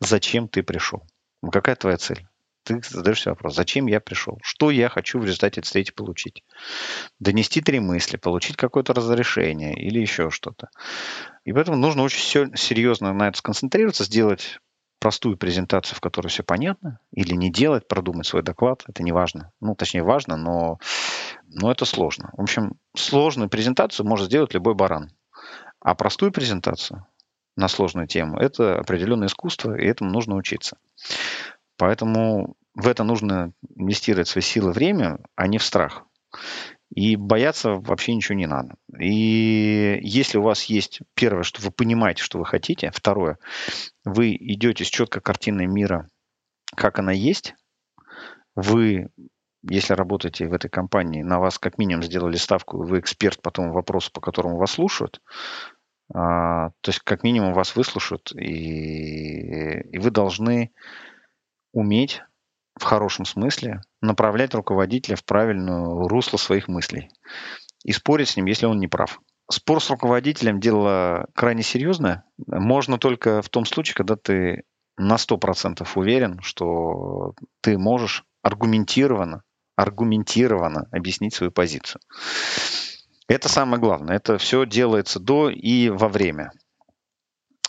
зачем 0.00 0.48
ты 0.48 0.62
пришел. 0.62 1.04
Какая 1.52 1.76
твоя 1.76 1.96
цель? 1.96 2.27
Ты 2.68 2.82
задаешь 2.86 3.22
себе 3.22 3.32
вопрос, 3.32 3.54
зачем 3.54 3.86
я 3.86 3.98
пришел? 3.98 4.38
Что 4.42 4.70
я 4.70 4.90
хочу 4.90 5.18
в 5.18 5.24
результате 5.24 5.62
встречи 5.62 5.90
получить? 5.90 6.44
Донести 7.18 7.62
три 7.62 7.80
мысли, 7.80 8.18
получить 8.18 8.56
какое-то 8.56 8.92
разрешение 8.92 9.74
или 9.74 9.98
еще 9.98 10.28
что-то. 10.28 10.68
И 11.46 11.52
поэтому 11.54 11.78
нужно 11.78 12.02
очень 12.02 12.54
серьезно 12.56 13.14
на 13.14 13.28
это 13.28 13.38
сконцентрироваться, 13.38 14.04
сделать 14.04 14.60
простую 14.98 15.38
презентацию, 15.38 15.96
в 15.96 16.02
которой 16.02 16.28
все 16.28 16.42
понятно, 16.42 17.00
или 17.10 17.34
не 17.34 17.50
делать, 17.50 17.88
продумать 17.88 18.26
свой 18.26 18.42
доклад, 18.42 18.84
это 18.86 19.02
не 19.02 19.12
важно. 19.12 19.50
Ну, 19.60 19.74
точнее, 19.74 20.02
важно, 20.02 20.36
но, 20.36 20.78
но 21.46 21.72
это 21.72 21.86
сложно. 21.86 22.28
В 22.36 22.42
общем, 22.42 22.74
сложную 22.94 23.48
презентацию 23.48 24.04
может 24.04 24.26
сделать 24.26 24.52
любой 24.52 24.74
баран. 24.74 25.10
А 25.80 25.94
простую 25.94 26.32
презентацию 26.32 27.06
на 27.56 27.68
сложную 27.68 28.08
тему, 28.08 28.38
это 28.38 28.78
определенное 28.78 29.28
искусство, 29.28 29.74
и 29.74 29.86
этому 29.86 30.10
нужно 30.10 30.36
учиться. 30.36 30.76
Поэтому 31.78 32.56
в 32.78 32.86
это 32.86 33.02
нужно 33.02 33.52
инвестировать 33.74 34.28
свои 34.28 34.42
силы, 34.42 34.70
время, 34.70 35.18
а 35.34 35.48
не 35.48 35.58
в 35.58 35.64
страх. 35.64 36.04
И 36.94 37.16
бояться 37.16 37.72
вообще 37.72 38.14
ничего 38.14 38.38
не 38.38 38.46
надо. 38.46 38.76
И 38.98 39.98
если 40.00 40.38
у 40.38 40.42
вас 40.42 40.64
есть 40.64 41.00
первое, 41.14 41.42
что 41.42 41.60
вы 41.60 41.72
понимаете, 41.72 42.22
что 42.22 42.38
вы 42.38 42.46
хотите, 42.46 42.92
второе, 42.94 43.38
вы 44.04 44.34
идете 44.36 44.84
с 44.84 44.88
четкой 44.88 45.20
картиной 45.20 45.66
мира, 45.66 46.08
как 46.76 47.00
она 47.00 47.12
есть, 47.12 47.56
вы 48.54 49.08
если 49.68 49.94
работаете 49.94 50.46
в 50.46 50.52
этой 50.52 50.70
компании, 50.70 51.22
на 51.22 51.40
вас 51.40 51.58
как 51.58 51.78
минимум 51.78 52.04
сделали 52.04 52.36
ставку, 52.36 52.84
вы 52.84 53.00
эксперт 53.00 53.42
по 53.42 53.50
тому 53.50 53.72
вопросу, 53.72 54.12
по 54.12 54.20
которому 54.20 54.56
вас 54.56 54.70
слушают, 54.70 55.20
а, 56.14 56.70
то 56.80 56.90
есть 56.90 57.00
как 57.00 57.24
минимум 57.24 57.54
вас 57.54 57.74
выслушают, 57.74 58.32
и, 58.36 59.80
и 59.80 59.98
вы 59.98 60.10
должны 60.12 60.72
уметь 61.72 62.22
в 62.78 62.82
хорошем 62.82 63.24
смысле 63.24 63.80
направлять 64.00 64.54
руководителя 64.54 65.16
в 65.16 65.24
правильное 65.24 66.08
русло 66.08 66.36
своих 66.36 66.68
мыслей 66.68 67.10
и 67.84 67.92
спорить 67.92 68.28
с 68.28 68.36
ним, 68.36 68.46
если 68.46 68.66
он 68.66 68.78
не 68.80 68.88
прав. 68.88 69.20
Спор 69.50 69.82
с 69.82 69.88
руководителем– 69.90 70.60
дело 70.60 71.26
крайне 71.34 71.62
серьезное. 71.62 72.24
Можно 72.46 72.98
только 72.98 73.40
в 73.40 73.48
том 73.48 73.64
случае, 73.64 73.94
когда 73.94 74.16
ты 74.16 74.64
на 74.98 75.14
100% 75.14 75.88
уверен, 75.94 76.40
что 76.42 77.32
ты 77.62 77.78
можешь 77.78 78.24
аргументированно, 78.42 79.42
аргументированно 79.76 80.88
объяснить 80.90 81.34
свою 81.34 81.50
позицию. 81.50 82.02
Это 83.26 83.48
самое 83.48 83.80
главное. 83.80 84.16
Это 84.16 84.38
все 84.38 84.66
делается 84.66 85.20
до 85.20 85.48
и 85.50 85.88
во 85.88 86.08
время. 86.08 86.50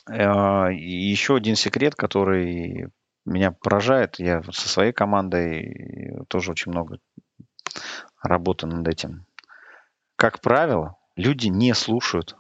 И 0.10 0.16
еще 0.16 1.36
один 1.36 1.56
секрет, 1.56 1.96
который 1.96 2.90
меня 3.26 3.52
поражает. 3.52 4.20
Я 4.20 4.44
со 4.52 4.68
своей 4.70 4.92
командой 4.92 6.24
тоже 6.28 6.52
очень 6.52 6.72
много 6.72 7.00
работаю 8.22 8.74
над 8.74 8.88
этим. 8.88 9.26
Как 10.16 10.42
правило, 10.42 10.98
люди 11.16 11.48
не 11.48 11.74
слушают 11.74 12.36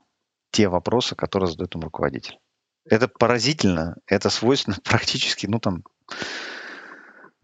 те 0.51 0.67
вопросы, 0.67 1.15
которые 1.15 1.49
задает 1.49 1.75
им 1.75 1.81
руководитель. 1.81 2.37
Это 2.85 3.07
поразительно, 3.07 3.95
это 4.07 4.29
свойственно 4.29 4.77
практически, 4.83 5.45
ну 5.47 5.59
там, 5.59 5.83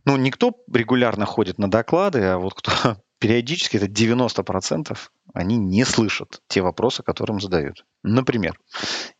ну 0.05 0.17
никто 0.17 0.53
регулярно 0.71 1.25
ходит 1.25 1.57
на 1.57 1.69
доклады, 1.69 2.23
а 2.23 2.37
вот 2.37 2.55
кто 2.55 2.97
периодически, 3.19 3.77
это 3.77 3.87
90%, 3.87 4.97
они 5.33 5.57
не 5.57 5.85
слышат 5.85 6.41
те 6.47 6.61
вопросы, 6.61 7.03
которые 7.03 7.35
им 7.35 7.39
задают. 7.39 7.85
Например, 8.03 8.59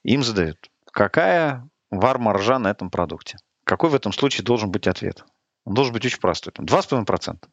им 0.04 0.24
задают, 0.24 0.58
какая 0.92 1.70
вар-маржа 1.92 2.60
на 2.60 2.70
этом 2.70 2.90
продукте? 2.90 3.38
Какой 3.66 3.90
в 3.90 3.96
этом 3.96 4.14
случае 4.14 4.46
должен 4.46 4.72
быть 4.72 4.88
ответ? 4.88 5.26
Он 5.66 5.74
должен 5.74 5.94
быть 5.94 6.06
очень 6.06 6.20
простой. 6.20 6.54
Там 6.54 6.66
2,5%. 6.66 7.44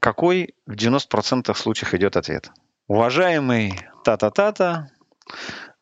Какой 0.00 0.54
в 0.64 0.72
90% 0.72 1.54
случаях 1.54 1.94
идет 1.94 2.16
ответ? 2.16 2.50
Уважаемый 2.86 3.78
та-та-та-та, 4.04 4.90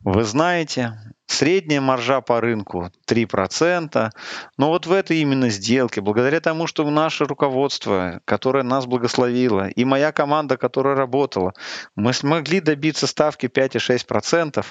вы 0.01 0.25
знаете, 0.25 0.99
Средняя 1.27 1.81
маржа 1.81 2.21
по 2.21 2.41
рынку 2.41 2.91
3%. 3.07 4.11
Но 4.59 4.69
вот 4.69 4.87
в 4.87 4.93
этой 4.93 5.19
именно 5.19 5.49
сделке, 5.49 6.01
благодаря 6.01 6.41
тому, 6.41 6.67
что 6.67 6.89
наше 6.91 7.25
руководство, 7.25 8.21
которое 8.25 8.63
нас 8.63 8.87
благословило, 8.87 9.69
и 9.69 9.85
моя 9.85 10.13
команда, 10.13 10.57
которая 10.57 10.95
работала, 10.95 11.55
мы 11.97 12.13
смогли 12.13 12.61
добиться 12.61 13.07
ставки 13.07 13.47
5,6%, 13.47 14.65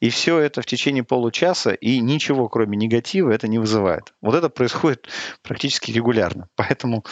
и 0.00 0.08
все 0.10 0.38
это 0.38 0.62
в 0.62 0.66
течение 0.66 1.02
получаса, 1.02 1.72
и 1.72 1.98
ничего, 2.00 2.48
кроме 2.48 2.76
негатива, 2.76 3.30
это 3.30 3.48
не 3.48 3.58
вызывает. 3.58 4.14
Вот 4.20 4.34
это 4.34 4.48
происходит 4.48 5.08
практически 5.42 5.90
регулярно. 5.90 6.48
Поэтому 6.54 7.04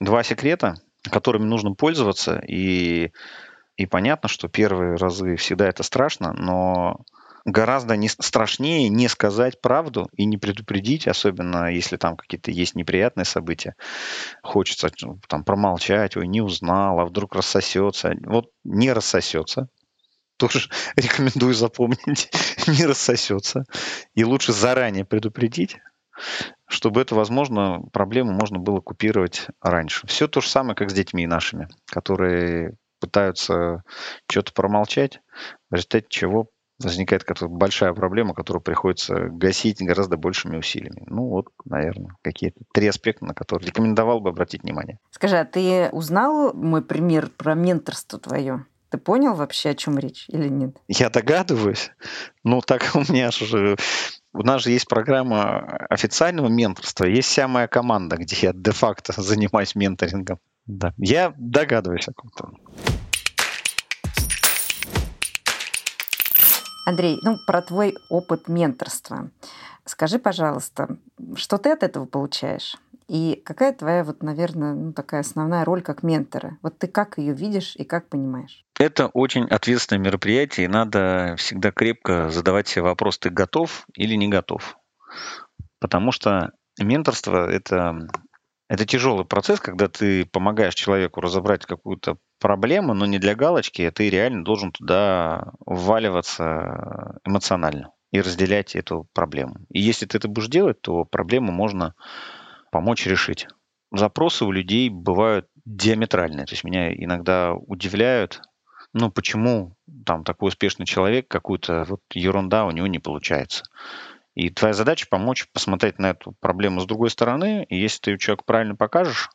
два 0.00 0.22
секрета, 0.22 0.76
которыми 1.02 1.44
нужно 1.44 1.74
пользоваться, 1.74 2.42
и, 2.46 3.12
и 3.76 3.86
понятно, 3.86 4.28
что 4.28 4.48
первые 4.48 4.96
разы 4.96 5.36
всегда 5.36 5.68
это 5.68 5.82
страшно, 5.82 6.32
но 6.32 7.04
гораздо 7.44 7.96
не 7.96 8.08
страшнее 8.08 8.88
не 8.88 9.08
сказать 9.08 9.60
правду 9.60 10.08
и 10.12 10.24
не 10.24 10.36
предупредить, 10.36 11.06
особенно 11.06 11.72
если 11.72 11.96
там 11.96 12.16
какие-то 12.16 12.50
есть 12.50 12.74
неприятные 12.74 13.24
события. 13.24 13.74
Хочется 14.42 14.90
ну, 15.02 15.20
там 15.28 15.44
промолчать, 15.44 16.16
ой, 16.16 16.26
не 16.26 16.40
узнал, 16.40 17.00
а 17.00 17.04
вдруг 17.04 17.34
рассосется. 17.34 18.14
Вот 18.24 18.50
не 18.64 18.92
рассосется, 18.92 19.68
тоже 20.38 20.70
рекомендую 20.96 21.54
запомнить, 21.54 22.30
не 22.66 22.86
рассосется. 22.86 23.64
И 24.14 24.24
лучше 24.24 24.52
заранее 24.52 25.04
предупредить, 25.04 25.76
чтобы 26.66 27.00
это, 27.00 27.14
возможно, 27.14 27.82
проблему 27.92 28.32
можно 28.32 28.58
было 28.58 28.80
купировать 28.80 29.46
раньше. 29.60 30.06
Все 30.06 30.28
то 30.28 30.40
же 30.40 30.48
самое, 30.48 30.74
как 30.74 30.90
с 30.90 30.94
детьми 30.94 31.26
нашими, 31.26 31.68
которые 31.86 32.76
пытаются 33.00 33.84
что-то 34.28 34.52
промолчать, 34.52 35.20
в 35.70 35.74
результате 35.74 36.06
чего 36.08 36.48
возникает 36.82 37.24
какая-то 37.24 37.48
большая 37.48 37.92
проблема, 37.92 38.34
которую 38.34 38.62
приходится 38.62 39.28
гасить 39.28 39.82
гораздо 39.82 40.16
большими 40.16 40.56
усилиями. 40.56 41.02
Ну 41.06 41.28
вот, 41.28 41.48
наверное, 41.64 42.16
какие-то 42.22 42.60
три 42.72 42.86
аспекта, 42.88 43.24
на 43.24 43.34
которые 43.34 43.68
рекомендовал 43.68 44.20
бы 44.20 44.30
обратить 44.30 44.62
внимание. 44.62 44.98
Скажи, 45.10 45.36
а 45.36 45.44
ты 45.44 45.88
узнал 45.90 46.54
мой 46.54 46.82
пример 46.82 47.30
про 47.36 47.54
менторство 47.54 48.18
твое? 48.18 48.64
Ты 48.90 48.98
понял 48.98 49.34
вообще, 49.34 49.70
о 49.70 49.74
чем 49.74 49.98
речь 49.98 50.24
или 50.28 50.48
нет? 50.48 50.76
Я 50.88 51.10
догадываюсь. 51.10 51.90
Ну, 52.44 52.60
так 52.60 52.90
у 52.94 53.00
меня 53.00 53.30
же... 53.30 53.76
У 54.34 54.42
нас 54.42 54.62
же 54.62 54.70
есть 54.70 54.86
программа 54.86 55.86
официального 55.88 56.48
менторства, 56.48 57.06
есть 57.06 57.28
вся 57.28 57.48
моя 57.48 57.66
команда, 57.66 58.16
где 58.16 58.36
я 58.46 58.52
де-факто 58.54 59.12
занимаюсь 59.20 59.74
менторингом. 59.74 60.38
Да. 60.66 60.92
Я 60.98 61.32
догадываюсь 61.36 62.08
о 62.08 62.12
ком-то. 62.12 62.50
Андрей, 66.88 67.18
ну, 67.22 67.36
про 67.46 67.60
твой 67.60 67.94
опыт 68.08 68.48
менторства. 68.48 69.30
Скажи, 69.84 70.18
пожалуйста, 70.18 70.96
что 71.36 71.58
ты 71.58 71.70
от 71.70 71.82
этого 71.82 72.06
получаешь? 72.06 72.78
И 73.08 73.42
какая 73.44 73.74
твоя, 73.74 74.04
вот, 74.04 74.22
наверное, 74.22 74.72
ну, 74.72 74.94
такая 74.94 75.20
основная 75.20 75.66
роль 75.66 75.82
как 75.82 76.02
ментора? 76.02 76.56
Вот 76.62 76.78
ты 76.78 76.86
как 76.86 77.18
ее 77.18 77.34
видишь 77.34 77.76
и 77.76 77.84
как 77.84 78.08
понимаешь? 78.08 78.64
Это 78.78 79.08
очень 79.08 79.44
ответственное 79.44 80.02
мероприятие, 80.02 80.64
и 80.64 80.68
надо 80.68 81.34
всегда 81.36 81.72
крепко 81.72 82.30
задавать 82.30 82.68
себе 82.68 82.84
вопрос, 82.84 83.18
ты 83.18 83.28
готов 83.28 83.84
или 83.94 84.14
не 84.14 84.28
готов. 84.28 84.78
Потому 85.80 86.10
что 86.10 86.52
менторство— 86.78 87.50
это 87.50 88.08
это 88.68 88.84
тяжелый 88.84 89.24
процесс, 89.24 89.60
когда 89.60 89.88
ты 89.88 90.26
помогаешь 90.26 90.74
человеку 90.74 91.20
разобрать 91.20 91.64
какую-то 91.64 92.18
проблему, 92.38 92.92
но 92.94 93.06
не 93.06 93.18
для 93.18 93.34
галочки, 93.34 93.82
а 93.82 93.90
ты 93.90 94.10
реально 94.10 94.44
должен 94.44 94.72
туда 94.72 95.52
вваливаться 95.64 97.18
эмоционально 97.24 97.92
и 98.10 98.20
разделять 98.20 98.76
эту 98.76 99.08
проблему. 99.14 99.56
И 99.70 99.80
если 99.80 100.06
ты 100.06 100.18
это 100.18 100.28
будешь 100.28 100.48
делать, 100.48 100.80
то 100.82 101.04
проблему 101.04 101.50
можно 101.50 101.94
помочь 102.70 103.06
решить. 103.06 103.48
Запросы 103.90 104.44
у 104.44 104.52
людей 104.52 104.90
бывают 104.90 105.46
диаметральные. 105.64 106.44
То 106.44 106.52
есть 106.52 106.64
меня 106.64 106.92
иногда 106.94 107.54
удивляют, 107.54 108.42
ну 108.92 109.10
почему 109.10 109.76
там 110.04 110.24
такой 110.24 110.48
успешный 110.48 110.84
человек, 110.84 111.26
какую-то 111.28 111.84
вот 111.88 112.00
ерунда 112.12 112.66
у 112.66 112.70
него 112.70 112.86
не 112.86 112.98
получается. 112.98 113.64
И 114.38 114.50
твоя 114.50 114.72
задача 114.72 115.08
помочь 115.10 115.48
посмотреть 115.52 115.98
на 115.98 116.10
эту 116.10 116.30
проблему 116.30 116.78
с 116.78 116.86
другой 116.86 117.10
стороны, 117.10 117.64
и 117.68 117.76
если 117.76 118.12
ты 118.12 118.18
человеку 118.18 118.44
правильно 118.46 118.76
покажешь, 118.76 119.30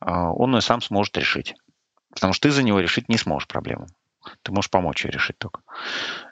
а, 0.00 0.32
он 0.32 0.56
и 0.56 0.60
сам 0.60 0.80
сможет 0.80 1.16
решить. 1.16 1.54
Потому 2.10 2.32
что 2.32 2.48
ты 2.48 2.52
за 2.52 2.64
него 2.64 2.80
решить 2.80 3.08
не 3.08 3.16
сможешь 3.16 3.46
проблему. 3.46 3.86
Ты 4.42 4.50
можешь 4.50 4.72
помочь 4.72 5.04
ее 5.04 5.12
решить 5.12 5.38
только. 5.38 5.60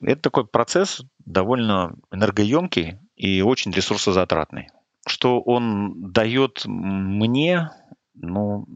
Это 0.01 0.21
такой 0.21 0.49
процесс 0.49 1.05
довольно 1.25 1.95
энергоемкий 2.11 2.99
и 3.15 3.41
очень 3.43 3.71
ресурсозатратный. 3.71 4.67
Что 5.07 5.41
он 5.41 6.11
дает 6.11 6.63
мне, 6.67 7.71
ну, 8.15 8.67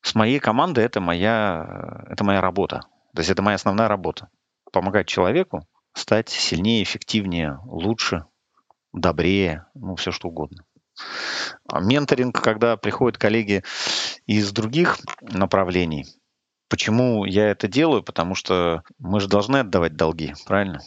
с 0.00 0.14
моей 0.14 0.38
командой 0.38 0.84
это 0.84 1.00
моя, 1.00 2.06
это 2.08 2.22
моя 2.22 2.40
работа. 2.40 2.82
То 3.16 3.18
есть 3.18 3.30
это 3.30 3.42
моя 3.42 3.56
основная 3.56 3.88
работа. 3.88 4.28
Помогать 4.70 5.08
человеку 5.08 5.66
стать 5.94 6.28
сильнее, 6.28 6.82
эффективнее, 6.82 7.58
лучше, 7.64 8.26
добрее, 8.92 9.66
ну, 9.74 9.96
все 9.96 10.10
что 10.10 10.28
угодно. 10.28 10.64
А 11.68 11.80
менторинг, 11.80 12.40
когда 12.40 12.76
приходят 12.76 13.18
коллеги 13.18 13.64
из 14.26 14.52
других 14.52 14.98
направлений. 15.20 16.06
Почему 16.68 17.24
я 17.24 17.48
это 17.48 17.68
делаю? 17.68 18.02
Потому 18.02 18.34
что 18.34 18.82
мы 18.98 19.20
же 19.20 19.28
должны 19.28 19.58
отдавать 19.58 19.96
долги, 19.96 20.34
правильно? 20.46 20.80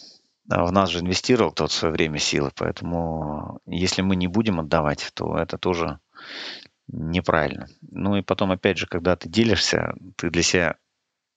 А 0.50 0.66
в 0.66 0.72
нас 0.72 0.90
же 0.90 1.00
инвестировал 1.00 1.52
тот 1.52 1.72
свое 1.72 1.94
время 1.94 2.20
силы, 2.20 2.52
поэтому 2.56 3.60
если 3.66 4.02
мы 4.02 4.16
не 4.16 4.28
будем 4.28 4.60
отдавать, 4.60 5.12
то 5.14 5.38
это 5.38 5.58
тоже 5.58 6.00
неправильно. 6.88 7.68
Ну 7.82 8.16
и 8.16 8.22
потом, 8.22 8.52
опять 8.52 8.78
же, 8.78 8.86
когда 8.88 9.16
ты 9.16 9.28
делишься, 9.28 9.96
ты 10.18 10.30
для 10.30 10.44
себя 10.44 10.76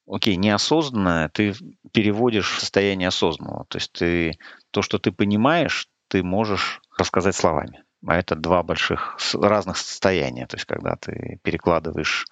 окей, 0.08 0.36
неосознанное 0.36 1.28
ты 1.28 1.54
переводишь 1.92 2.56
в 2.56 2.60
состояние 2.60 3.08
осознанного. 3.08 3.66
То 3.68 3.78
есть 3.78 3.92
ты 3.92 4.38
то, 4.70 4.82
что 4.82 4.98
ты 4.98 5.12
понимаешь, 5.12 5.88
ты 6.08 6.22
можешь 6.22 6.80
рассказать 6.98 7.36
словами. 7.36 7.84
А 8.06 8.16
это 8.16 8.36
два 8.36 8.62
больших 8.62 9.18
разных 9.34 9.76
состояния. 9.76 10.46
То 10.46 10.56
есть 10.56 10.66
когда 10.66 10.96
ты 10.96 11.40
перекладываешь 11.42 12.26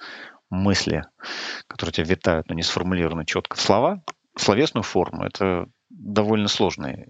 мысли, 0.49 1.05
которые 1.67 1.93
тебя 1.93 2.07
витают, 2.07 2.49
но 2.49 2.55
не 2.55 2.63
сформулированы 2.63 3.25
четко 3.25 3.57
в 3.57 3.61
слова, 3.61 4.03
в 4.35 4.43
словесную 4.43 4.85
форму, 4.85 5.25
это 5.25 5.67
довольно 5.91 6.49
сложное 6.49 7.09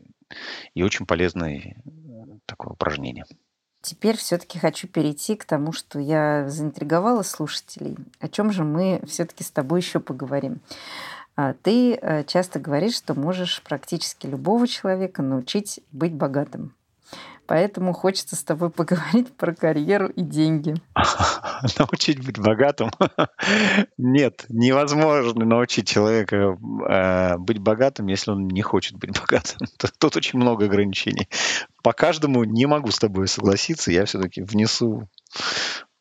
и 0.74 0.82
очень 0.82 1.06
полезное 1.06 1.82
такое 2.46 2.72
упражнение. 2.72 3.24
Теперь 3.86 4.16
все-таки 4.16 4.58
хочу 4.58 4.88
перейти 4.88 5.36
к 5.36 5.44
тому, 5.44 5.70
что 5.70 6.00
я 6.00 6.48
заинтриговала 6.48 7.22
слушателей. 7.22 7.96
О 8.18 8.26
чем 8.26 8.50
же 8.50 8.64
мы 8.64 9.00
все-таки 9.06 9.44
с 9.44 9.50
тобой 9.52 9.78
еще 9.78 10.00
поговорим? 10.00 10.58
А, 11.36 11.54
ты 11.62 11.94
э, 11.94 12.24
часто 12.24 12.58
говоришь, 12.58 12.96
что 12.96 13.14
можешь 13.14 13.62
практически 13.62 14.26
любого 14.26 14.66
человека 14.66 15.22
научить 15.22 15.78
быть 15.92 16.12
богатым. 16.12 16.74
Поэтому 17.46 17.92
хочется 17.92 18.34
с 18.34 18.42
тобой 18.42 18.70
поговорить 18.70 19.32
про 19.36 19.54
карьеру 19.54 20.08
и 20.08 20.22
деньги. 20.22 20.74
Научить 21.78 22.24
быть 22.24 22.38
богатым? 22.38 22.90
Нет, 23.98 24.44
невозможно 24.48 25.44
научить 25.44 25.88
человека 25.88 26.56
э, 26.88 27.38
быть 27.38 27.58
богатым, 27.58 28.06
если 28.08 28.32
он 28.32 28.48
не 28.48 28.62
хочет 28.62 28.98
быть 28.98 29.10
богатым. 29.20 29.68
Тут 29.98 30.16
очень 30.16 30.38
много 30.38 30.66
ограничений. 30.66 31.28
По 31.82 31.92
каждому 31.92 32.44
не 32.44 32.66
могу 32.66 32.90
с 32.90 32.98
тобой 32.98 33.28
согласиться. 33.28 33.92
Я 33.92 34.04
все-таки 34.04 34.42
внесу 34.42 35.08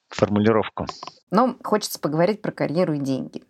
формулировку. 0.10 0.88
Но 1.32 1.56
хочется 1.64 2.00
поговорить 2.00 2.42
про 2.42 2.52
карьеру 2.52 2.94
и 2.94 3.00
деньги. 3.00 3.44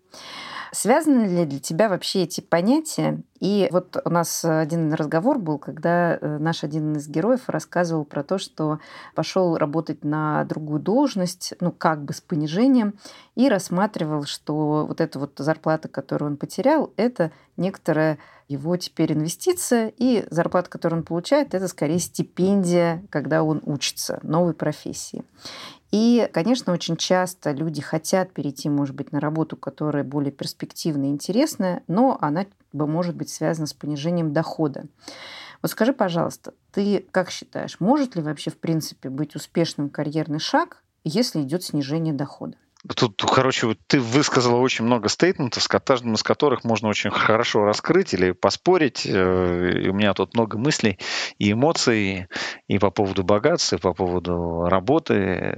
Связаны 0.71 1.25
ли 1.25 1.45
для 1.45 1.59
тебя 1.59 1.89
вообще 1.89 2.23
эти 2.23 2.41
понятия? 2.41 3.21
И 3.39 3.67
вот 3.71 3.97
у 4.03 4.09
нас 4.09 4.43
один 4.45 4.93
разговор 4.93 5.39
был, 5.39 5.59
когда 5.59 6.15
э, 6.15 6.37
наш 6.39 6.63
один 6.63 6.95
из 6.95 7.07
героев 7.07 7.41
рассказывал 7.47 8.05
про 8.05 8.23
то, 8.23 8.37
что 8.37 8.79
пошел 9.13 9.57
работать 9.57 10.03
на 10.03 10.45
другую 10.45 10.79
должность, 10.79 11.53
ну 11.59 11.71
как 11.71 12.03
бы 12.03 12.13
с 12.13 12.21
понижением, 12.21 12.95
и 13.35 13.49
рассматривал, 13.49 14.23
что 14.23 14.85
вот 14.87 15.01
эта 15.01 15.19
вот 15.19 15.33
зарплата, 15.37 15.87
которую 15.87 16.31
он 16.31 16.37
потерял, 16.37 16.93
это 16.95 17.31
некоторая 17.57 18.17
его 18.47 18.77
теперь 18.77 19.13
инвестиция, 19.13 19.91
и 19.97 20.25
зарплата, 20.29 20.69
которую 20.69 20.99
он 20.99 21.05
получает, 21.05 21.53
это 21.53 21.67
скорее 21.67 21.99
стипендия, 21.99 23.03
когда 23.09 23.43
он 23.43 23.61
учится 23.65 24.19
новой 24.23 24.53
профессии. 24.53 25.23
И, 25.97 26.29
конечно, 26.33 26.73
очень 26.73 26.97
часто 26.97 27.51
люди 27.51 27.81
хотят 27.81 28.33
перейти, 28.33 28.67
может 28.67 28.93
быть, 28.93 29.13
на 29.13 29.21
работу, 29.21 29.55
которая 29.55 30.03
более 30.03 30.33
перспективная 30.33 31.07
и 31.07 31.11
интересная, 31.11 31.83
но 31.87 32.17
она 32.19 32.47
может 32.73 33.15
быть 33.15 33.29
связана 33.29 33.65
с 33.65 33.73
понижением 33.73 34.33
дохода. 34.33 34.87
Вот 35.61 35.71
скажи, 35.71 35.93
пожалуйста, 35.93 36.53
ты 36.73 37.05
как 37.11 37.31
считаешь, 37.31 37.79
может 37.79 38.17
ли 38.17 38.21
вообще, 38.21 38.51
в 38.51 38.57
принципе, 38.57 39.07
быть 39.07 39.37
успешным 39.37 39.89
карьерный 39.89 40.39
шаг, 40.39 40.83
если 41.05 41.41
идет 41.41 41.63
снижение 41.63 42.13
дохода? 42.13 42.57
Тут, 42.95 43.21
короче, 43.23 43.75
ты 43.87 43.99
высказала 43.99 44.57
очень 44.59 44.85
много 44.85 45.09
стейтментов, 45.09 45.63
с 45.63 45.67
каждым 45.67 46.13
из 46.13 46.23
которых 46.23 46.63
можно 46.63 46.87
очень 46.87 47.09
хорошо 47.09 47.63
раскрыть 47.63 48.13
или 48.13 48.31
поспорить. 48.31 49.05
Э, 49.05 49.71
и 49.83 49.89
у 49.89 49.93
меня 49.93 50.13
тут 50.13 50.35
много 50.35 50.57
мыслей 50.57 50.99
и 51.39 51.51
эмоций 51.51 52.27
и 52.67 52.79
по 52.79 52.91
поводу 52.91 53.23
богатства, 53.23 53.77
и 53.77 53.79
по 53.79 53.93
поводу 53.93 54.65
работы. 54.67 55.57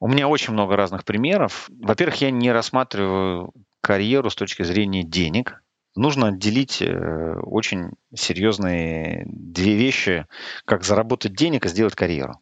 У 0.00 0.08
меня 0.08 0.28
очень 0.28 0.52
много 0.52 0.76
разных 0.76 1.04
примеров. 1.04 1.68
Во-первых, 1.70 2.20
я 2.22 2.30
не 2.30 2.50
рассматриваю 2.50 3.52
карьеру 3.80 4.30
с 4.30 4.34
точки 4.34 4.62
зрения 4.62 5.02
денег. 5.02 5.62
Нужно 5.94 6.28
отделить 6.28 6.80
э, 6.80 7.34
очень 7.42 7.90
серьезные 8.14 9.26
две 9.26 9.74
вещи, 9.74 10.26
как 10.64 10.84
заработать 10.84 11.34
денег 11.34 11.66
и 11.66 11.68
сделать 11.68 11.94
карьеру. 11.94 12.40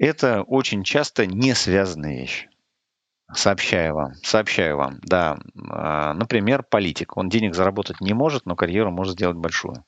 Это 0.00 0.44
очень 0.44 0.82
часто 0.82 1.26
не 1.26 1.54
связанные 1.54 2.20
вещи. 2.20 2.48
Сообщаю 3.34 3.94
вам, 3.94 4.14
сообщаю 4.22 4.78
вам, 4.78 4.98
да. 5.02 5.38
А, 5.68 6.14
например, 6.14 6.62
политик. 6.62 7.18
Он 7.18 7.28
денег 7.28 7.54
заработать 7.54 8.00
не 8.00 8.14
может, 8.14 8.46
но 8.46 8.56
карьеру 8.56 8.90
может 8.90 9.12
сделать 9.12 9.36
большую. 9.36 9.84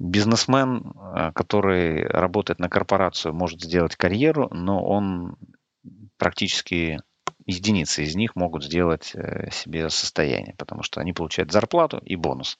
Бизнесмен, 0.00 0.92
а, 0.96 1.32
который 1.32 2.04
работает 2.04 2.58
на 2.58 2.68
корпорацию, 2.68 3.32
может 3.32 3.62
сделать 3.62 3.94
карьеру, 3.94 4.48
но 4.50 4.84
он 4.84 5.36
практически 6.16 6.98
единицы 7.46 8.02
из 8.02 8.16
них 8.16 8.34
могут 8.34 8.64
сделать 8.64 9.12
э, 9.14 9.50
себе 9.52 9.88
состояние, 9.88 10.56
потому 10.58 10.82
что 10.82 11.00
они 11.00 11.12
получают 11.12 11.52
зарплату 11.52 12.02
и 12.04 12.16
бонус. 12.16 12.58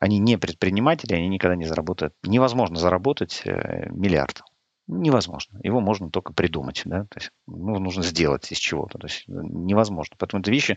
Они 0.00 0.18
не 0.18 0.38
предприниматели, 0.38 1.14
они 1.14 1.28
никогда 1.28 1.54
не 1.54 1.66
заработают. 1.66 2.14
Невозможно 2.24 2.76
заработать 2.76 3.42
э, 3.44 3.90
миллиард 3.90 4.42
невозможно. 4.86 5.58
Его 5.62 5.80
можно 5.80 6.10
только 6.10 6.32
придумать, 6.32 6.82
да, 6.84 7.04
то 7.04 7.18
есть 7.18 7.30
ну, 7.46 7.78
нужно 7.78 8.02
сделать 8.02 8.50
из 8.50 8.58
чего-то, 8.58 8.98
то 8.98 9.06
есть 9.06 9.24
невозможно. 9.26 10.16
Поэтому 10.18 10.40
это 10.40 10.50
вещи 10.50 10.76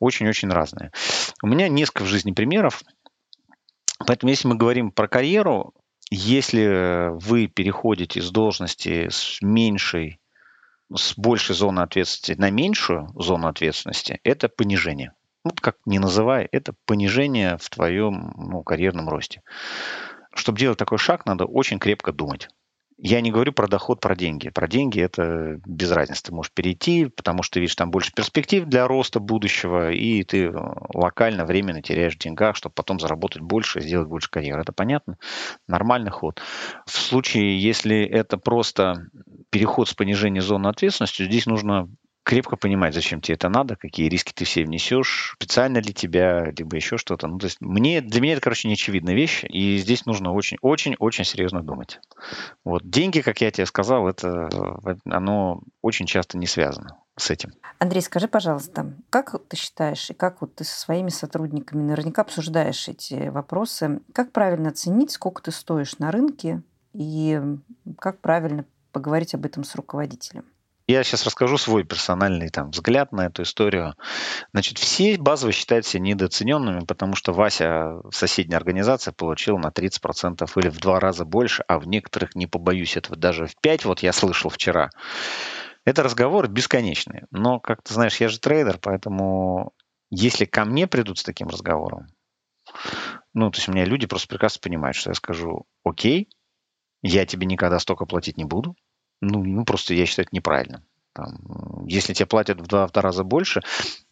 очень-очень 0.00 0.48
разные. 0.50 0.92
У 1.42 1.46
меня 1.46 1.68
несколько 1.68 2.04
в 2.04 2.06
жизни 2.06 2.32
примеров. 2.32 2.82
Поэтому 4.06 4.30
если 4.30 4.48
мы 4.48 4.56
говорим 4.56 4.90
про 4.90 5.08
карьеру, 5.08 5.74
если 6.10 7.10
вы 7.18 7.48
переходите 7.48 8.22
с 8.22 8.30
должности 8.30 9.08
с 9.10 9.38
меньшей, 9.42 10.20
с 10.94 11.14
большей 11.16 11.54
зоны 11.54 11.80
ответственности 11.80 12.40
на 12.40 12.50
меньшую 12.50 13.08
зону 13.16 13.48
ответственности, 13.48 14.20
это 14.22 14.48
понижение. 14.48 15.12
Ну, 15.44 15.52
как 15.60 15.76
не 15.84 15.98
называй, 15.98 16.48
это 16.52 16.74
понижение 16.86 17.56
в 17.58 17.70
твоем 17.70 18.34
ну, 18.36 18.62
карьерном 18.62 19.08
росте. 19.08 19.42
Чтобы 20.34 20.58
делать 20.58 20.78
такой 20.78 20.98
шаг, 20.98 21.24
надо 21.24 21.44
очень 21.44 21.78
крепко 21.78 22.12
думать. 22.12 22.48
Я 22.98 23.20
не 23.20 23.30
говорю 23.30 23.52
про 23.52 23.68
доход, 23.68 24.00
про 24.00 24.16
деньги. 24.16 24.48
Про 24.48 24.68
деньги 24.68 25.00
это 25.00 25.60
без 25.66 25.90
разницы. 25.90 26.22
Ты 26.24 26.34
можешь 26.34 26.52
перейти, 26.52 27.06
потому 27.06 27.42
что 27.42 27.60
видишь 27.60 27.74
там 27.74 27.90
больше 27.90 28.12
перспектив 28.14 28.64
для 28.64 28.88
роста 28.88 29.20
будущего, 29.20 29.90
и 29.92 30.22
ты 30.22 30.44
э, 30.46 30.52
локально, 30.94 31.44
временно 31.44 31.82
теряешь 31.82 32.16
в 32.16 32.54
чтобы 32.56 32.72
потом 32.74 32.98
заработать 32.98 33.42
больше 33.42 33.82
сделать 33.82 34.08
больше 34.08 34.30
карьеры. 34.30 34.62
Это 34.62 34.72
понятно? 34.72 35.18
Нормальный 35.68 36.10
ход. 36.10 36.40
В 36.86 36.92
случае, 36.92 37.60
если 37.60 38.02
это 38.02 38.38
просто 38.38 39.08
переход 39.50 39.88
с 39.90 39.94
понижения 39.94 40.40
зоны 40.40 40.68
ответственности, 40.68 41.24
здесь 41.24 41.44
нужно 41.44 41.90
крепко 42.26 42.56
понимать, 42.56 42.92
зачем 42.92 43.20
тебе 43.20 43.36
это 43.36 43.48
надо, 43.48 43.76
какие 43.76 44.08
риски 44.08 44.32
ты 44.34 44.44
все 44.44 44.64
внесешь, 44.64 45.34
специально 45.36 45.78
ли 45.78 45.94
тебя, 45.94 46.50
либо 46.50 46.74
еще 46.74 46.98
что-то. 46.98 47.28
Ну, 47.28 47.38
то 47.38 47.46
есть 47.46 47.58
мне, 47.60 48.00
для 48.00 48.20
меня 48.20 48.32
это, 48.32 48.42
короче, 48.42 48.66
неочевидная 48.66 49.14
вещь, 49.14 49.44
и 49.48 49.78
здесь 49.78 50.06
нужно 50.06 50.32
очень-очень-очень 50.32 51.24
серьезно 51.24 51.62
думать. 51.62 52.00
Вот 52.64 52.82
деньги, 52.84 53.20
как 53.20 53.40
я 53.40 53.52
тебе 53.52 53.64
сказал, 53.64 54.08
это 54.08 54.48
оно 55.04 55.62
очень 55.82 56.06
часто 56.06 56.36
не 56.36 56.48
связано 56.48 56.98
с 57.16 57.30
этим. 57.30 57.52
Андрей, 57.78 58.02
скажи, 58.02 58.26
пожалуйста, 58.26 58.92
как 59.08 59.36
ты 59.46 59.56
считаешь, 59.56 60.10
и 60.10 60.14
как 60.14 60.40
вот 60.40 60.56
ты 60.56 60.64
со 60.64 60.80
своими 60.80 61.10
сотрудниками 61.10 61.84
наверняка 61.84 62.22
обсуждаешь 62.22 62.88
эти 62.88 63.28
вопросы, 63.28 64.00
как 64.12 64.32
правильно 64.32 64.70
оценить, 64.70 65.12
сколько 65.12 65.42
ты 65.42 65.52
стоишь 65.52 66.00
на 66.00 66.10
рынке, 66.10 66.64
и 66.92 67.40
как 68.00 68.20
правильно 68.20 68.64
поговорить 68.90 69.34
об 69.34 69.46
этом 69.46 69.62
с 69.62 69.76
руководителем? 69.76 70.44
Я 70.88 71.02
сейчас 71.02 71.24
расскажу 71.24 71.58
свой 71.58 71.82
персональный 71.82 72.48
там, 72.48 72.70
взгляд 72.70 73.10
на 73.10 73.26
эту 73.26 73.42
историю. 73.42 73.94
Значит, 74.52 74.78
все 74.78 75.16
базово 75.18 75.50
считают 75.50 75.84
себя 75.84 76.02
недооцененными, 76.02 76.84
потому 76.84 77.16
что 77.16 77.32
Вася 77.32 78.00
в 78.04 78.12
соседней 78.12 78.54
организации 78.54 79.10
получил 79.10 79.58
на 79.58 79.68
30% 79.68 80.48
или 80.56 80.68
в 80.68 80.78
два 80.78 81.00
раза 81.00 81.24
больше, 81.24 81.64
а 81.66 81.80
в 81.80 81.88
некоторых, 81.88 82.36
не 82.36 82.46
побоюсь 82.46 82.96
этого, 82.96 83.16
даже 83.16 83.46
в 83.46 83.56
5, 83.60 83.84
вот 83.84 84.02
я 84.04 84.12
слышал 84.12 84.48
вчера. 84.48 84.90
Это 85.84 86.04
разговор 86.04 86.46
бесконечный. 86.46 87.22
Но, 87.32 87.58
как 87.58 87.82
ты 87.82 87.92
знаешь, 87.92 88.20
я 88.20 88.28
же 88.28 88.38
трейдер, 88.38 88.78
поэтому 88.78 89.72
если 90.10 90.44
ко 90.44 90.64
мне 90.64 90.86
придут 90.86 91.18
с 91.18 91.24
таким 91.24 91.48
разговором, 91.48 92.06
ну, 93.34 93.50
то 93.50 93.58
есть 93.58 93.68
у 93.68 93.72
меня 93.72 93.84
люди 93.84 94.06
просто 94.06 94.28
прекрасно 94.28 94.60
понимают, 94.62 94.96
что 94.96 95.10
я 95.10 95.14
скажу, 95.14 95.66
окей, 95.84 96.28
я 97.02 97.26
тебе 97.26 97.46
никогда 97.46 97.78
столько 97.80 98.06
платить 98.06 98.36
не 98.36 98.44
буду, 98.44 98.76
ну, 99.20 99.42
ну 99.44 99.64
просто 99.64 99.94
я 99.94 100.06
считаю 100.06 100.26
это 100.26 100.36
неправильно. 100.36 100.82
Там, 101.12 101.86
если 101.86 102.12
тебе 102.12 102.26
платят 102.26 102.60
в 102.60 102.66
два, 102.66 102.86
в 102.86 102.92
два 102.92 103.02
раза 103.02 103.24
больше, 103.24 103.62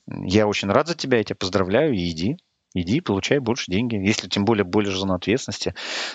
я 0.07 0.47
очень 0.47 0.71
рад 0.71 0.89
за 0.89 0.95
тебя, 0.95 1.19
я 1.19 1.25
тебя 1.25 1.37
поздравляю, 1.37 1.93
и 1.95 2.11
иди, 2.11 2.39
иди, 2.75 3.01
получай 3.01 3.39
больше 3.39 3.71
деньги. 3.71 3.97
Если 3.97 4.29
тем 4.29 4.45
более 4.45 4.65
более 4.65 4.93
зона 4.93 5.17
ответственности. 5.17 5.75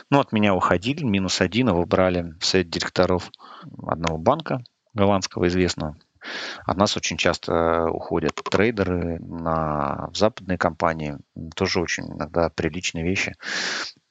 Ну, 0.10 0.20
от 0.20 0.32
меня 0.32 0.56
уходили, 0.56 1.04
минус 1.04 1.42
один, 1.42 1.70
его 1.70 1.86
брали 1.86 2.34
в 2.40 2.46
совет 2.46 2.70
директоров 2.70 3.32
одного 3.86 4.18
банка 4.18 4.64
голландского 4.94 5.48
известного. 5.48 5.96
От 6.66 6.78
нас 6.78 6.98
очень 6.98 7.18
часто 7.18 7.90
уходят 7.90 8.36
трейдеры 8.36 9.20
на, 9.20 10.10
в 10.12 10.18
западные 10.18 10.58
компании. 10.58 11.18
Тоже 11.56 11.80
очень 11.80 12.06
иногда 12.12 12.50
приличные 12.50 13.06
вещи. 13.06 13.36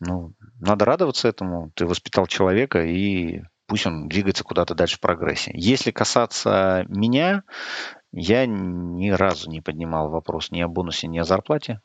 Ну, 0.01 0.33
надо 0.61 0.85
радоваться 0.85 1.29
этому. 1.29 1.71
Ты 1.75 1.87
воспитал 1.87 2.27
человека, 2.27 2.83
и 2.83 3.43
пусть 3.68 3.87
он 3.87 4.09
двигается 4.09 4.42
куда-то 4.42 4.74
дальше 4.74 4.96
в 4.96 5.00
прогрессе. 5.00 5.52
Если 5.54 5.92
касаться 5.92 6.85
меня, 6.88 7.44
я 8.12 8.46
ни 8.46 9.11
разу 9.11 9.48
не 9.50 9.61
поднимал 9.61 10.11
вопрос 10.11 10.50
ни 10.50 10.61
о 10.61 10.68
бонусе, 10.68 11.07
ни 11.07 11.18
о 11.18 11.24
зарплате. 11.24 11.81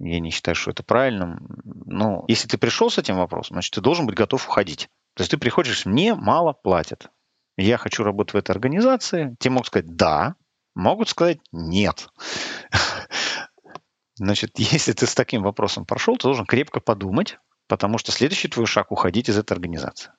Я 0.00 0.18
не 0.18 0.30
считаю, 0.30 0.56
что 0.56 0.72
это 0.72 0.82
правильным. 0.82 1.46
Но 1.64 2.24
если 2.26 2.48
ты 2.48 2.58
пришел 2.58 2.90
с 2.90 2.98
этим 2.98 3.16
вопросом, 3.16 3.54
значит, 3.54 3.74
ты 3.74 3.80
должен 3.80 4.06
быть 4.06 4.16
готов 4.16 4.44
уходить. 4.48 4.88
То 5.14 5.20
есть 5.20 5.30
ты 5.30 5.38
приходишь, 5.38 5.86
мне 5.86 6.14
мало 6.14 6.52
платят. 6.52 7.10
Я 7.56 7.76
хочу 7.76 8.02
работать 8.02 8.34
в 8.34 8.36
этой 8.38 8.50
организации. 8.50 9.36
Тебе 9.38 9.52
могут 9.52 9.68
сказать 9.68 9.94
«да», 9.94 10.34
Могут 10.74 11.08
сказать 11.08 11.38
нет. 11.52 12.08
Значит, 14.16 14.52
если 14.58 14.92
ты 14.92 15.06
с 15.06 15.14
таким 15.14 15.42
вопросом 15.42 15.86
прошел, 15.86 16.16
ты 16.16 16.24
должен 16.24 16.46
крепко 16.46 16.80
подумать, 16.80 17.38
потому 17.68 17.98
что 17.98 18.12
следующий 18.12 18.48
твой 18.48 18.66
шаг– 18.66 18.88
уходить 18.90 19.28
из 19.28 19.38
этой 19.38 19.52
организации. 19.52 20.10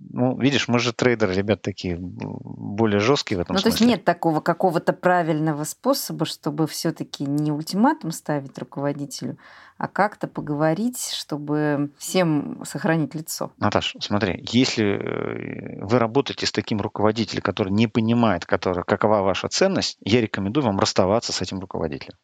Ну, 0.00 0.38
видишь, 0.38 0.68
мы 0.68 0.78
же 0.78 0.92
трейдеры, 0.92 1.34
ребят, 1.34 1.60
такие 1.60 1.96
более 1.98 3.00
жесткие 3.00 3.38
в 3.38 3.40
этом 3.40 3.54
ну, 3.54 3.60
смысле. 3.60 3.78
то 3.78 3.84
есть 3.84 3.96
нет 3.96 4.04
такого 4.04 4.40
какого-то 4.40 4.92
правильного 4.92 5.64
способа, 5.64 6.24
чтобы 6.24 6.66
все-таки 6.66 7.24
не 7.24 7.50
ультиматум 7.50 8.12
ставить 8.12 8.56
руководителю, 8.58 9.38
а 9.76 9.88
как-то 9.88 10.28
поговорить, 10.28 11.10
чтобы 11.12 11.90
всем 11.98 12.62
сохранить 12.64 13.14
лицо. 13.14 13.52
Наташ, 13.58 13.96
смотри, 14.00 14.44
если 14.50 14.84
э, 14.86 15.84
вы 15.84 15.98
работаете 15.98 16.46
с 16.46 16.52
таким 16.52 16.80
руководителем, 16.80 17.42
который 17.42 17.72
не 17.72 17.88
понимает, 17.88 18.46
который, 18.46 18.84
какова 18.84 19.22
ваша 19.22 19.48
ценность, 19.48 19.98
я 20.00 20.20
рекомендую 20.20 20.64
вам 20.64 20.78
расставаться 20.78 21.32
с 21.32 21.42
этим 21.42 21.58
руководителем. 21.58 22.16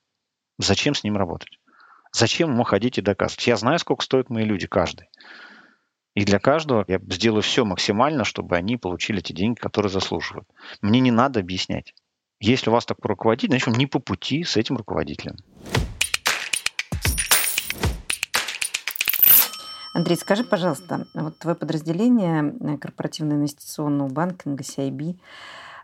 Зачем 0.58 0.94
с 0.94 1.02
ним 1.02 1.16
работать? 1.16 1.58
Зачем 2.12 2.52
ему 2.52 2.62
ходить 2.62 2.98
и 2.98 3.02
доказывать? 3.02 3.46
Я 3.48 3.56
знаю, 3.56 3.80
сколько 3.80 4.04
стоят 4.04 4.30
мои 4.30 4.44
люди, 4.44 4.68
каждый. 4.68 5.08
И 6.14 6.24
для 6.24 6.38
каждого 6.38 6.84
я 6.86 7.00
сделаю 7.10 7.42
все 7.42 7.64
максимально, 7.64 8.24
чтобы 8.24 8.56
они 8.56 8.76
получили 8.76 9.20
те 9.20 9.34
деньги, 9.34 9.58
которые 9.58 9.90
заслуживают. 9.90 10.48
Мне 10.80 11.00
не 11.00 11.10
надо 11.10 11.40
объяснять. 11.40 11.92
Если 12.40 12.70
у 12.70 12.72
вас 12.72 12.86
такой 12.86 13.08
руководитель, 13.08 13.48
значит, 13.48 13.68
он 13.68 13.74
не 13.74 13.86
по 13.86 13.98
пути 13.98 14.44
с 14.44 14.56
этим 14.56 14.76
руководителем. 14.76 15.36
Андрей, 19.92 20.16
скажи, 20.16 20.44
пожалуйста, 20.44 21.06
вот 21.14 21.38
твое 21.38 21.56
подразделение 21.56 22.54
э, 22.60 22.78
корпоративного 22.78 23.38
инвестиционного 23.38 24.08
банкинга 24.08 24.62
CIB 24.62 25.16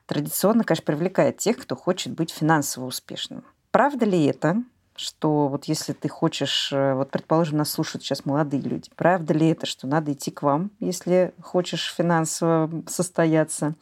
традиционно, 0.07 0.64
конечно, 0.64 0.85
привлекает 0.85 1.38
тех, 1.38 1.57
кто 1.57 1.77
хочет 1.77 2.14
быть 2.14 2.33
финансово 2.33 2.87
успешным. 2.87 3.45
Правда 3.71 4.05
ли 4.05 4.25
это? 4.25 4.62
Что 4.96 5.48
вот 5.48 5.64
если 5.64 5.92
ты 5.92 6.09
хочешь, 6.09 6.70
э, 6.72 6.94
вот 6.94 7.11
предположим, 7.11 7.59
нас 7.59 7.70
слушают 7.70 8.03
сейчас 8.03 8.24
молодые 8.24 8.62
люди, 8.62 8.90
правда 8.96 9.35
ли 9.35 9.48
это, 9.48 9.66
что 9.66 9.87
надо 9.87 10.12
идти 10.12 10.31
к 10.31 10.42
вам, 10.42 10.70
если 10.81 11.33
хочешь 11.40 11.94
финансово 11.96 12.70
состояться? 12.87 13.74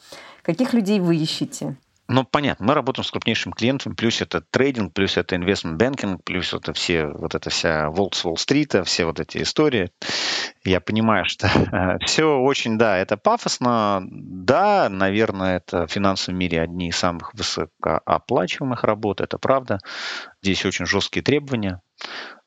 Каких 0.42 0.72
людей 0.72 1.00
вы 1.00 1.16
ищете? 1.16 1.76
Ну, 2.10 2.24
понятно, 2.24 2.64
мы 2.64 2.72
работаем 2.72 3.04
с 3.04 3.10
крупнейшим 3.10 3.52
клиентом, 3.52 3.94
плюс 3.94 4.22
это 4.22 4.40
трейдинг, 4.40 4.94
плюс 4.94 5.18
это 5.18 5.36
investment 5.36 5.76
banking, 5.76 6.18
плюс 6.24 6.54
это 6.54 6.72
все, 6.72 7.06
вот 7.06 7.34
эта 7.34 7.50
вся 7.50 7.90
Волк 7.90 8.14
с 8.14 8.24
Уолл-стрита, 8.24 8.82
все 8.84 9.04
вот 9.04 9.20
эти 9.20 9.42
истории. 9.42 9.92
Я 10.64 10.80
понимаю, 10.80 11.26
что 11.26 11.50
все 12.06 12.38
очень, 12.38 12.78
да, 12.78 12.96
это 12.96 13.18
пафосно, 13.18 14.02
да, 14.10 14.88
наверное, 14.88 15.58
это 15.58 15.86
в 15.86 15.90
финансовом 15.90 16.38
мире 16.38 16.62
одни 16.62 16.88
из 16.88 16.96
самых 16.96 17.34
высокооплачиваемых 17.34 18.84
работ, 18.84 19.20
это 19.20 19.36
правда. 19.36 19.78
Здесь 20.40 20.64
очень 20.64 20.86
жесткие 20.86 21.22
требования. 21.22 21.82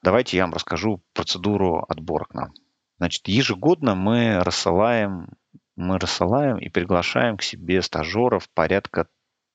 Давайте 0.01 0.37
я 0.37 0.45
вам 0.45 0.55
расскажу 0.55 1.03
процедуру 1.13 1.85
отбора 1.87 2.25
к 2.25 2.33
нам. 2.33 2.53
Значит, 2.97 3.27
ежегодно 3.27 3.93
мы 3.93 4.43
рассылаем 4.43 5.27
мы 5.75 5.97
рассылаем 5.97 6.57
и 6.57 6.69
приглашаем 6.69 7.37
к 7.37 7.43
себе 7.43 7.81
стажеров 7.81 8.49
порядка 8.53 9.07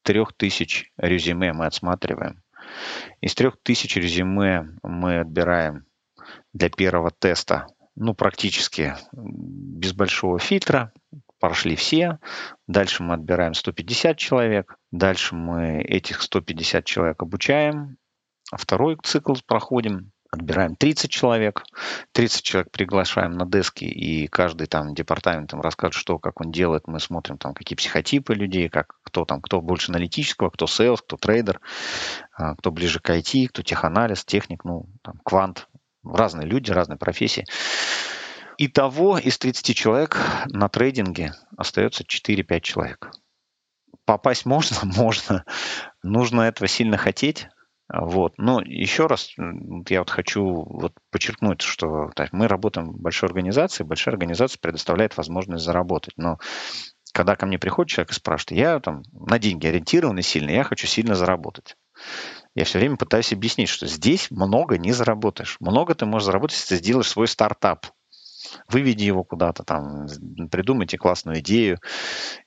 трех 0.07 0.33
тысяч 0.33 0.93
резюме 0.97 1.53
мы 1.53 1.67
отсматриваем. 1.67 2.43
Из 3.21 3.35
трех 3.35 3.57
тысяч 3.63 3.97
резюме 3.97 4.69
мы 4.83 5.21
отбираем 5.21 5.85
для 6.53 6.71
первого 6.71 7.11
теста, 7.11 7.67
ну, 7.97 8.15
практически 8.15 8.95
без 9.13 9.93
большого 9.93 10.39
фильтра, 10.39 10.93
прошли 11.41 11.75
все. 11.75 12.19
Дальше 12.67 13.03
мы 13.03 13.15
отбираем 13.15 13.55
150 13.55 14.17
человек. 14.17 14.77
Дальше 14.93 15.35
мы 15.35 15.83
этих 15.83 16.23
150 16.23 16.85
человек 16.85 17.23
обучаем. 17.23 17.97
Второй 18.55 18.97
цикл 19.03 19.35
проходим 19.47 20.13
отбираем 20.37 20.77
30 20.77 21.11
человек, 21.11 21.65
30 22.13 22.43
человек 22.43 22.71
приглашаем 22.71 23.33
на 23.33 23.47
desk 23.47 23.72
и, 23.72 23.85
и 23.85 24.29
каждый 24.29 24.67
там 24.67 24.95
департамент 24.95 25.53
им 25.53 25.61
расскажет, 25.61 25.95
что, 25.95 26.19
как 26.19 26.41
он 26.41 26.53
делает. 26.53 26.87
Мы 26.87 27.01
смотрим 27.01 27.39
там, 27.39 27.55
какие 27.55 27.77
психотипы 27.77 28.35
людей, 28.35 28.69
как, 28.69 28.95
кто 29.03 29.25
там, 29.25 29.41
кто 29.41 29.61
больше 29.61 29.91
аналитического, 29.91 30.51
кто 30.51 30.67
sales, 30.67 31.03
кто 31.03 31.17
трейдер, 31.17 31.61
а, 32.33 32.55
кто 32.55 32.71
ближе 32.71 33.01
к 33.01 33.11
IT, 33.11 33.49
кто 33.49 33.63
теханализ, 33.63 34.25
техник, 34.25 34.65
ну, 34.65 34.87
там, 35.03 35.21
квант. 35.25 35.69
Разные 36.05 36.47
люди, 36.47 36.71
разные 36.71 36.99
профессии. 36.99 37.45
Итого 38.59 39.19
из 39.19 39.37
30 39.39 39.77
человек 39.77 40.19
на 40.47 40.69
трейдинге 40.69 41.35
остается 41.57 42.05
4-5 42.05 42.61
человек. 42.61 43.11
Попасть 44.07 44.47
можно? 44.47 44.77
Можно. 44.97 45.45
Нужно 46.03 46.43
этого 46.43 46.69
сильно 46.69 46.97
хотеть. 46.97 47.49
Вот. 47.93 48.35
Но 48.37 48.61
еще 48.61 49.07
раз 49.07 49.31
я 49.89 50.01
вот 50.01 50.11
хочу 50.11 50.45
вот 50.45 50.93
подчеркнуть, 51.11 51.63
что 51.63 52.11
так, 52.17 52.33
мы 52.33 52.49
работаем 52.49 52.93
в 52.93 53.01
большой 53.01 53.29
организации, 53.29 53.85
большая 53.85 54.15
организация 54.15 54.59
предоставляет 54.61 55.17
возможность 55.17 55.65
заработать. 55.65 56.15
Но 56.17 56.39
когда 57.13 57.37
ко 57.37 57.47
мне 57.47 57.59
приходит 57.59 57.91
человек 57.91 58.11
и 58.11 58.15
спрашивает, 58.15 58.61
я 58.61 58.81
там 58.81 59.03
на 59.13 59.39
деньги 59.39 59.67
ориентированный 59.67 60.23
сильно, 60.23 60.51
я 60.51 60.65
хочу 60.65 60.87
сильно 60.87 61.15
заработать. 61.15 61.77
Я 62.55 62.65
все 62.65 62.79
время 62.79 62.97
пытаюсь 62.97 63.33
объяснить, 63.33 63.69
что 63.69 63.87
здесь 63.87 64.31
много 64.31 64.79
не 64.79 64.93
заработаешь. 64.93 65.57
Много 65.61 65.95
ты 65.95 66.07
можешь 66.07 66.27
заработать, 66.27 66.57
если 66.57 66.75
ты 66.75 66.83
сделаешь 66.83 67.09
свой 67.09 67.29
стартап. 67.29 67.87
Выведи 68.69 69.05
его 69.05 69.25
куда-то 69.25 69.63
там, 69.63 70.07
придумайте 70.51 70.99
классную 70.99 71.41
идею. 71.41 71.79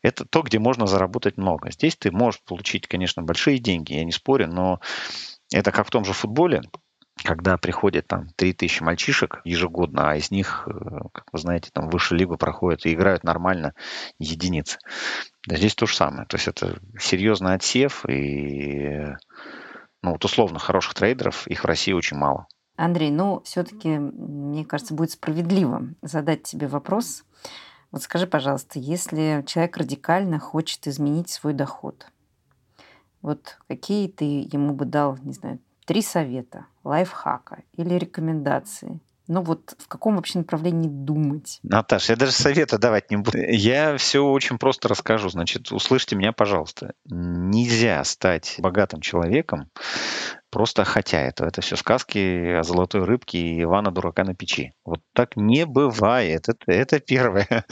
Это 0.02 0.26
то, 0.26 0.42
где 0.42 0.60
можно 0.60 0.88
заработать 0.88 1.38
много. 1.38 1.72
Здесь 1.72 1.96
ты 1.96 2.12
можешь 2.12 2.42
получить, 2.44 2.88
конечно, 2.88 3.24
большие 3.24 3.60
деньги, 3.60 3.94
я 3.94 4.06
не 4.06 4.12
спорю, 4.12 4.48
но 4.48 4.80
это 5.52 5.72
как 5.72 5.88
в 5.88 5.92
том 5.92 6.06
же 6.06 6.14
футболе, 6.14 6.62
когда 7.24 7.58
приходит 7.58 8.08
там 8.08 8.30
3000 8.36 8.84
мальчишек 8.84 9.42
ежегодно, 9.44 10.12
а 10.12 10.16
из 10.16 10.32
них, 10.32 10.68
э, 10.68 10.72
как 11.14 11.26
вы 11.32 11.40
знаете, 11.40 11.70
там 11.74 11.90
выше 11.90 12.16
лигу 12.16 12.38
проходят 12.38 12.86
и 12.86 12.94
играют 12.94 13.24
нормально 13.24 13.74
единицы. 14.20 14.80
Здесь 15.48 15.76
то 15.76 15.86
же 15.86 15.96
самое. 15.96 16.26
То 16.28 16.38
есть 16.38 16.48
это 16.48 16.80
серьезный 17.00 17.56
отсев, 17.56 18.06
и 18.08 19.06
ну, 20.02 20.12
вот 20.12 20.24
условно 20.24 20.60
хороших 20.60 20.94
трейдеров, 20.94 21.48
их 21.48 21.64
в 21.64 21.68
России 21.68 21.92
очень 21.92 22.18
мало. 22.18 22.48
Андрей, 22.86 23.12
ну 23.12 23.42
все-таки, 23.44 23.98
мне 23.98 24.66
кажется, 24.66 24.94
будет 24.94 25.12
справедливо 25.12 25.88
задать 26.02 26.44
тебе 26.44 26.68
вопрос. 26.68 27.24
Вот 27.92 28.04
скажи, 28.04 28.28
пожалуйста, 28.28 28.80
если 28.80 29.44
человек 29.48 29.78
радикально 29.78 30.40
хочет 30.40 30.88
изменить 30.88 31.30
свой 31.30 31.54
доход– 31.54 32.08
вот 33.22 33.58
какие 33.68 34.08
ты 34.08 34.48
ему 34.52 34.74
бы 34.74 34.86
дал, 34.86 35.18
не 35.24 35.34
знаю, 35.34 35.60
три 35.86 36.02
совета, 36.02 36.68
лайфхака 36.84 37.64
или 37.74 37.96
рекомендации? 37.96 39.00
Ну 39.30 39.44
вот 39.44 39.76
в 39.78 39.88
каком 39.88 40.16
вообще 40.16 40.40
направлении 40.40 40.90
думать? 40.90 41.60
Наташа, 41.62 42.14
я 42.14 42.18
даже 42.18 42.32
совета 42.32 42.80
давать 42.80 43.12
не 43.12 43.18
буду. 43.18 43.38
Я 43.38 43.96
все 43.98 44.26
очень 44.26 44.58
просто 44.58 44.88
расскажу. 44.90 45.30
Значит, 45.30 45.72
услышьте 45.72 46.16
меня, 46.16 46.32
пожалуйста. 46.32 46.94
Нельзя 47.06 48.04
стать 48.06 48.56
богатым 48.58 49.02
человеком 49.02 49.70
просто 50.50 50.84
хотя 50.84 51.20
это. 51.22 51.46
Это 51.46 51.62
все 51.62 51.76
сказки 51.76 52.54
о 52.54 52.64
золотой 52.64 53.04
рыбке 53.04 53.38
и 53.38 53.62
Ивана 53.62 53.92
Дурака 53.92 54.24
на 54.24 54.34
печи. 54.34 54.74
Вот 54.84 55.02
так 55.14 55.36
не 55.36 55.68
бывает. 55.68 56.50
Это, 56.50 56.72
это 56.72 57.00
первое. 57.00 57.66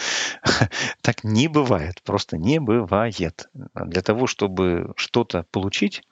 так 1.02 1.24
не 1.24 1.48
бывает. 1.48 2.04
Просто 2.04 2.38
не 2.38 2.60
бывает. 2.60 3.48
Для 3.74 4.04
того, 4.04 4.28
чтобы 4.28 4.94
что-то 4.96 5.48
получить, 5.50 6.04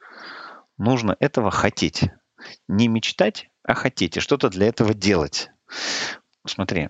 нужно 0.79 1.15
этого 1.19 1.51
хотеть. 1.51 2.05
Не 2.67 2.88
мечтать, 2.88 3.47
а 3.65 3.73
хотеть. 3.73 4.17
И 4.17 4.19
что-то 4.19 4.49
для 4.49 4.67
этого 4.67 4.93
делать. 4.93 5.49
Смотри, 6.45 6.89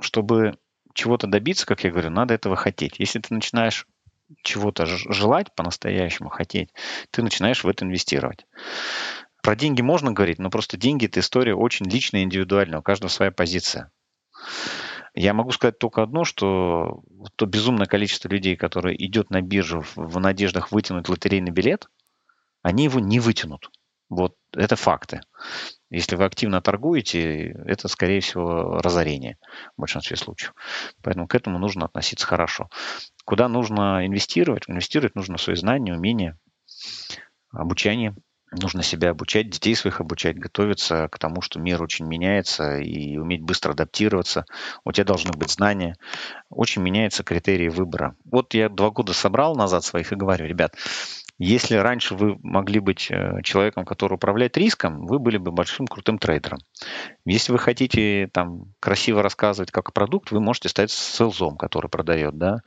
чтобы 0.00 0.56
чего-то 0.94 1.26
добиться, 1.26 1.66
как 1.66 1.84
я 1.84 1.90
говорю, 1.90 2.10
надо 2.10 2.34
этого 2.34 2.56
хотеть. 2.56 2.98
Если 2.98 3.18
ты 3.18 3.34
начинаешь 3.34 3.86
чего-то 4.42 4.86
желать 4.86 5.54
по-настоящему, 5.54 6.28
хотеть, 6.28 6.70
ты 7.10 7.22
начинаешь 7.22 7.64
в 7.64 7.68
это 7.68 7.84
инвестировать. 7.84 8.46
Про 9.42 9.56
деньги 9.56 9.82
можно 9.82 10.12
говорить, 10.12 10.38
но 10.38 10.50
просто 10.50 10.76
деньги– 10.76 11.06
это 11.06 11.20
история 11.20 11.54
очень 11.54 11.86
личная, 11.86 12.22
индивидуальная, 12.22 12.78
у 12.78 12.82
каждого 12.82 13.10
своя 13.10 13.32
позиция. 13.32 13.90
Я 15.14 15.34
могу 15.34 15.50
сказать 15.50 15.78
только 15.78 16.02
одно, 16.02 16.24
что 16.24 17.02
то 17.36 17.44
безумное 17.44 17.86
количество 17.86 18.28
людей, 18.28 18.56
которые 18.56 19.04
идет 19.04 19.30
на 19.30 19.42
биржу 19.42 19.84
в 19.96 20.18
надеждах 20.20 20.70
вытянуть 20.70 21.08
лотерейный 21.08 21.50
билет, 21.50 21.88
они 22.62 22.84
его 22.84 23.00
не 23.00 23.18
вытянут. 23.18 23.70
Вот 24.08 24.36
это 24.54 24.76
факты. 24.76 25.20
Если 25.90 26.16
вы 26.16 26.24
активно 26.24 26.62
торгуете, 26.62 27.50
это, 27.66 27.88
скорее 27.88 28.20
всего, 28.20 28.78
разорение 28.78 29.38
в 29.76 29.80
большинстве 29.80 30.16
случаев. 30.16 30.54
Поэтому 31.02 31.26
к 31.26 31.34
этому 31.34 31.58
нужно 31.58 31.86
относиться 31.86 32.26
хорошо. 32.26 32.68
Куда 33.24 33.48
нужно 33.48 34.06
инвестировать? 34.06 34.64
Инвестировать 34.68 35.14
нужно 35.14 35.38
свои 35.38 35.56
знания, 35.56 35.94
умения, 35.94 36.38
обучение– 37.52 38.14
нужно 38.60 38.82
себя 38.82 39.10
обучать, 39.10 39.50
детей 39.50 39.74
своих 39.74 40.00
обучать, 40.00 40.38
готовиться 40.38 41.08
к 41.10 41.18
тому, 41.18 41.40
что 41.40 41.58
мир 41.58 41.82
очень 41.82 42.06
меняется, 42.06 42.78
и 42.78 43.16
уметь 43.16 43.42
быстро 43.42 43.72
адаптироваться. 43.72 44.44
У 44.84 44.92
тебя 44.92 45.04
должны 45.04 45.32
быть 45.32 45.50
знания. 45.50 45.96
Очень 46.50 46.82
меняются 46.82 47.24
критерии 47.24 47.68
выбора. 47.68 48.14
Вот 48.24 48.54
я 48.54 48.68
два 48.68 48.90
года 48.90 49.14
собрал 49.14 49.56
назад 49.56 49.84
своих 49.84 50.12
и 50.12 50.16
говорю, 50.16 50.46
ребят, 50.46 50.76
Если 51.38 51.74
раньше 51.76 52.14
вы 52.14 52.38
могли 52.42 52.78
быть 52.78 53.10
э, 53.10 53.40
человеком, 53.42 53.84
который 53.84 54.14
управляет 54.14 54.56
риском, 54.56 55.06
вы 55.06 55.18
были 55.18 55.38
бы 55.38 55.50
большим 55.50 55.86
крутым 55.86 56.18
трейдером. 56.18 56.58
Если 57.24 57.52
вы 57.52 57.58
хотите 57.58 58.28
там 58.32 58.66
красиво 58.80 59.22
рассказывать 59.22 59.70
как 59.70 59.92
продукт, 59.92 60.30
вы 60.30 60.40
можете 60.40 60.68
стать 60.68 60.90
селзом, 60.90 61.56
который 61.56 61.88
продает, 61.88 62.36
да. 62.36 62.60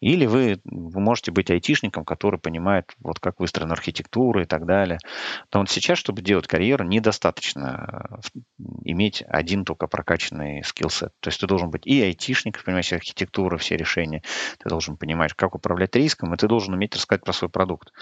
Или 0.00 0.26
вы, 0.26 0.60
вы 0.64 1.00
можете 1.00 1.32
быть 1.32 1.50
айтишником, 1.50 2.04
который 2.04 2.38
понимает, 2.38 2.92
вот 3.00 3.18
как 3.18 3.40
выстроена 3.40 3.72
архитектура 3.72 4.42
и 4.42 4.46
так 4.46 4.66
далее. 4.66 4.98
Потому 5.46 5.66
что 5.66 5.74
сейчас, 5.74 5.98
чтобы 5.98 6.22
делать 6.22 6.46
карьеру, 6.46 6.84
недостаточно 6.84 8.20
э, 8.34 8.40
иметь 8.84 9.24
один 9.28 9.64
только 9.64 9.86
прокачанный 9.86 10.62
скиллсет. 10.62 11.12
То 11.20 11.28
есть 11.28 11.40
ты 11.40 11.46
должен 11.46 11.70
быть 11.70 11.86
и 11.86 12.02
айтишник, 12.02 12.62
понимаешь 12.62 12.92
архитектуру, 12.92 13.56
все 13.58 13.76
решения. 13.76 14.22
Ты 14.58 14.68
должен 14.68 14.96
понимать, 14.96 15.32
как 15.32 15.54
управлять 15.54 15.96
риском, 15.96 16.34
и 16.34 16.36
ты 16.36 16.46
должен 16.46 16.74
уметь 16.74 16.94
рассказать 16.94 17.24
про 17.24 17.32
свой 17.32 17.50
продукт. 17.50 17.92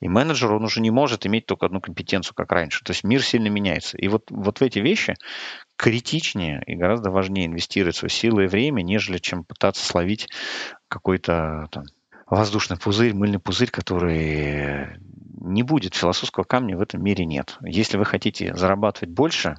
И 0.00 0.08
менеджер, 0.08 0.52
он 0.52 0.64
уже 0.64 0.80
не 0.80 0.90
может 0.90 1.26
иметь 1.26 1.46
только 1.46 1.66
одну 1.66 1.80
компетенцию, 1.80 2.34
как 2.34 2.52
раньше. 2.52 2.84
То 2.84 2.92
есть 2.92 3.04
мир 3.04 3.22
сильно 3.22 3.48
меняется. 3.48 3.96
И 3.98 4.08
вот, 4.08 4.30
вот 4.30 4.60
в 4.60 4.62
эти 4.62 4.78
вещи 4.78 5.14
критичнее 5.76 6.62
и 6.66 6.74
гораздо 6.74 7.10
важнее 7.10 7.46
инвестировать 7.46 7.96
свои 7.96 8.10
силы 8.10 8.44
и 8.44 8.48
время, 8.48 8.82
нежели 8.82 9.18
чем 9.18 9.44
пытаться 9.44 9.84
словить 9.84 10.28
какой-то 10.88 11.68
там, 11.70 11.84
воздушный 12.26 12.76
пузырь, 12.76 13.14
мыльный 13.14 13.38
пузырь, 13.38 13.70
который 13.70 14.98
не 15.40 15.62
будет. 15.62 15.94
Философского 15.94 16.44
камня 16.44 16.76
в 16.76 16.80
этом 16.80 17.02
мире 17.02 17.24
нет. 17.24 17.58
Если 17.62 17.96
вы 17.96 18.04
хотите 18.04 18.54
зарабатывать 18.54 19.10
больше, 19.10 19.56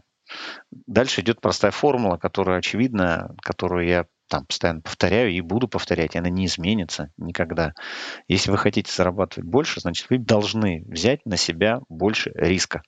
дальше 0.72 1.22
идет 1.22 1.42
простая 1.42 1.72
формула, 1.72 2.18
которая 2.18 2.60
очевидна, 2.60 3.36
которую 3.42 3.88
я 3.88 4.06
там 4.28 4.46
постоянно 4.46 4.82
повторяю 4.82 5.32
и 5.32 5.42
буду 5.42 5.68
повторять, 5.68 6.16
и 6.16 6.18
она 6.18 6.30
не 6.30 6.46
изменится 6.46 7.12
никогда. 7.18 7.74
Если 8.28 8.52
вы 8.52 8.58
хотите 8.58 8.92
зарабатывать 8.92 9.50
больше, 9.50 9.80
значит, 9.80 10.10
вы 10.10 10.18
должны 10.18 10.84
взять 10.88 11.26
на 11.26 11.38
себя 11.38 11.80
больше 11.90 12.32
риска. 12.36 12.82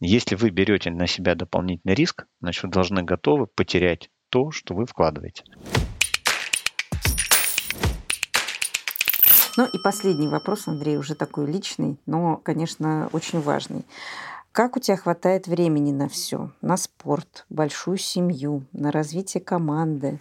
Если 0.00 0.34
вы 0.34 0.50
берете 0.50 0.90
на 0.90 1.06
себя 1.06 1.34
дополнительный 1.34 1.94
риск, 1.94 2.26
значит, 2.40 2.64
вы 2.64 2.70
должны 2.70 3.02
готовы 3.02 3.46
потерять 3.46 4.10
то, 4.28 4.50
что 4.50 4.74
вы 4.74 4.86
вкладываете. 4.86 5.44
Ну 9.56 9.66
и 9.66 9.78
последний 9.82 10.28
вопрос, 10.28 10.68
Андрей, 10.68 10.96
уже 10.96 11.14
такой 11.14 11.50
личный, 11.50 11.98
но, 12.06 12.36
конечно, 12.36 13.08
очень 13.12 13.40
важный. 13.40 13.84
Как 14.52 14.76
у 14.76 14.80
тебя 14.80 14.96
хватает 14.96 15.46
времени 15.46 15.92
на 15.92 16.08
все? 16.08 16.50
На 16.60 16.76
спорт, 16.76 17.46
большую 17.50 17.98
семью, 17.98 18.66
на 18.72 18.90
развитие 18.90 19.40
команды, 19.40 20.18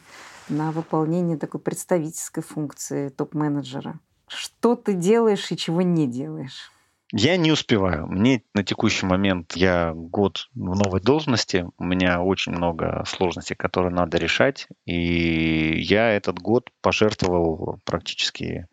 на 0.49 0.71
выполнение 0.71 1.35
такой 1.35 1.59
представительской 1.59 2.43
функции 2.43 3.09
топ-менеджера? 3.09 3.99
Что 4.27 4.75
ты 4.75 4.93
делаешь 4.93 5.51
и 5.51 5.57
чего 5.57 5.81
не 5.81 6.05
делаешь? 6.05 6.71
Я 7.11 7.37
не 7.37 7.51
успеваю. 7.51 8.05
Мне 8.05 8.43
на 8.53 8.63
текущий 8.63 9.07
момент 9.07 9.55
я 9.55 9.93
год 9.95 10.47
в 10.53 10.75
новой 10.75 11.01
должности, 11.01 11.65
у 11.79 11.83
меня 11.83 12.21
очень 12.21 12.51
много 12.51 13.03
сложностей, 13.07 13.55
которые 13.55 13.91
надо 13.91 14.19
решать, 14.19 14.67
и 14.85 15.81
я 15.81 16.11
этот 16.11 16.37
год 16.37 16.69
пожертвовал 16.83 17.79
практически 17.83 18.67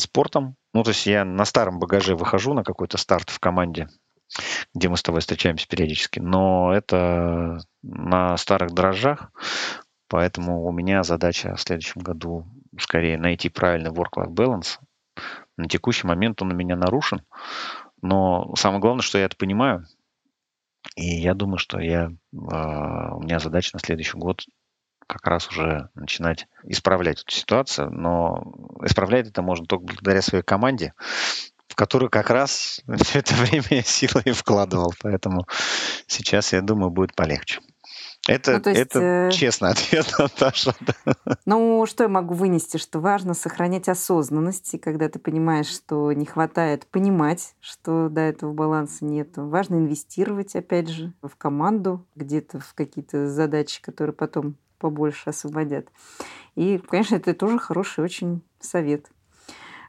спортом. 0.00 0.56
Ну, 0.72 0.82
то 0.82 0.90
есть 0.90 1.06
я 1.06 1.26
на 1.26 1.44
старом 1.44 1.78
багаже 1.78 2.16
выхожу 2.16 2.54
на 2.54 2.64
какой-то 2.64 2.96
старт 2.96 3.28
в 3.28 3.38
команде, 3.38 3.88
где 4.74 4.88
мы 4.88 4.96
с 4.96 5.02
тобой 5.02 5.20
встречаемся 5.20 5.66
периодически, 5.68 6.20
но 6.20 6.72
это 6.72 7.58
на 7.82 8.36
старых 8.36 8.72
дрожжах, 8.72 9.30
поэтому 10.08 10.64
у 10.64 10.72
меня 10.72 11.02
задача 11.02 11.54
в 11.54 11.60
следующем 11.60 12.02
году 12.02 12.46
скорее 12.78 13.18
найти 13.18 13.48
правильный 13.48 13.90
work-life 13.90 14.32
balance. 14.32 14.78
На 15.56 15.68
текущий 15.68 16.06
момент 16.06 16.40
он 16.42 16.52
у 16.52 16.54
меня 16.54 16.76
нарушен, 16.76 17.22
но 18.02 18.54
самое 18.54 18.80
главное, 18.80 19.02
что 19.02 19.18
я 19.18 19.24
это 19.24 19.36
понимаю, 19.36 19.84
и 20.94 21.20
я 21.20 21.34
думаю, 21.34 21.58
что 21.58 21.80
я, 21.80 22.12
а, 22.50 23.14
у 23.14 23.22
меня 23.22 23.38
задача 23.38 23.70
на 23.72 23.80
следующий 23.80 24.16
год 24.16 24.44
как 25.06 25.26
раз 25.26 25.48
уже 25.48 25.88
начинать 25.94 26.46
исправлять 26.64 27.22
эту 27.22 27.32
ситуацию, 27.32 27.90
но 27.90 28.52
исправлять 28.84 29.28
это 29.28 29.42
можно 29.42 29.66
только 29.66 29.86
благодаря 29.86 30.22
своей 30.22 30.44
команде, 30.44 30.92
которую 31.78 32.10
как 32.10 32.30
раз 32.30 32.82
все 33.02 33.20
это 33.20 33.34
время 33.34 33.84
силы 33.84 34.22
и 34.24 34.32
вкладывал. 34.32 34.92
Поэтому 35.00 35.46
сейчас, 36.08 36.52
я 36.52 36.60
думаю, 36.60 36.90
будет 36.90 37.14
полегче. 37.14 37.60
Это, 38.26 38.60
ну, 38.62 38.70
есть, 38.70 38.80
это 38.80 39.00
э... 39.00 39.30
честный 39.30 39.70
ответ, 39.70 40.12
Наташа. 40.18 40.74
Ну, 41.46 41.86
что 41.86 42.02
я 42.02 42.08
могу 42.08 42.34
вынести? 42.34 42.76
Что 42.76 42.98
важно 42.98 43.32
сохранять 43.32 43.88
осознанность, 43.88 44.74
и 44.74 44.78
когда 44.78 45.08
ты 45.08 45.20
понимаешь, 45.20 45.68
что 45.68 46.12
не 46.12 46.26
хватает 46.26 46.84
понимать, 46.88 47.54
что 47.60 48.08
до 48.08 48.22
этого 48.22 48.52
баланса 48.52 49.04
нет. 49.04 49.30
Важно 49.36 49.76
инвестировать, 49.76 50.56
опять 50.56 50.88
же, 50.88 51.14
в 51.22 51.36
команду, 51.36 52.04
где-то 52.16 52.58
в 52.58 52.74
какие-то 52.74 53.28
задачи, 53.28 53.80
которые 53.80 54.14
потом 54.14 54.56
побольше 54.78 55.30
освободят. 55.30 55.88
И, 56.56 56.78
конечно, 56.78 57.14
это 57.14 57.34
тоже 57.34 57.58
хороший 57.58 58.04
очень 58.04 58.42
совет. 58.60 59.06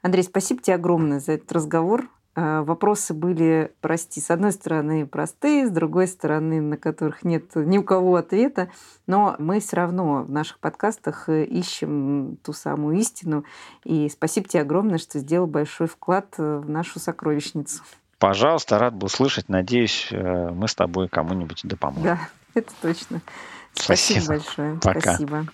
Андрей, 0.02 0.24
спасибо 0.24 0.62
тебе 0.62 0.76
огромное 0.76 1.20
за 1.20 1.34
этот 1.34 1.52
разговор. 1.52 2.10
А, 2.36 2.64
вопросы 2.64 3.14
были, 3.14 3.74
прости, 3.82 4.22
с 4.22 4.30
одной 4.30 4.52
стороны 4.52 5.06
простые, 5.06 5.68
с 5.68 5.72
другой 5.72 6.08
стороны, 6.08 6.62
на 6.62 6.78
которых 6.78 7.24
нет 7.24 7.56
ни 7.56 7.78
у 7.78 7.84
кого 7.84 8.16
ответа, 8.16 8.70
но 9.08 9.36
мы 9.40 9.60
все 9.60 9.76
равно 9.76 10.24
в 10.24 10.32
наших 10.32 10.60
подкастах 10.60 11.28
э, 11.28 11.44
ищем 11.44 12.38
ту 12.44 12.54
самую 12.54 12.98
истину. 12.98 13.44
И 13.84 14.08
спасибо 14.10 14.48
тебе 14.48 14.62
огромное, 14.62 15.00
что 15.00 15.20
сделал 15.20 15.48
большой 15.48 15.88
вклад 15.88 16.36
э, 16.38 16.62
в 16.64 16.70
нашу 16.70 17.00
сокровищницу. 17.00 17.84
Пожалуйста, 18.20 18.80
рад 18.80 18.94
был 18.94 19.10
слышать. 19.10 19.50
Надеюсь, 19.50 20.08
э, 20.12 20.50
мы 20.52 20.68
с 20.68 20.76
тобой 20.76 21.10
кому-нибудь 21.10 21.62
да 21.64 21.76
поможем. 21.76 22.04
Да, 22.04 22.20
это 22.54 22.72
точно. 22.82 23.22
Спасибо, 23.74 24.22
Спасибо 24.22 24.28
большое. 24.28 24.80
Пока. 24.82 25.00
Спасибо. 25.02 25.46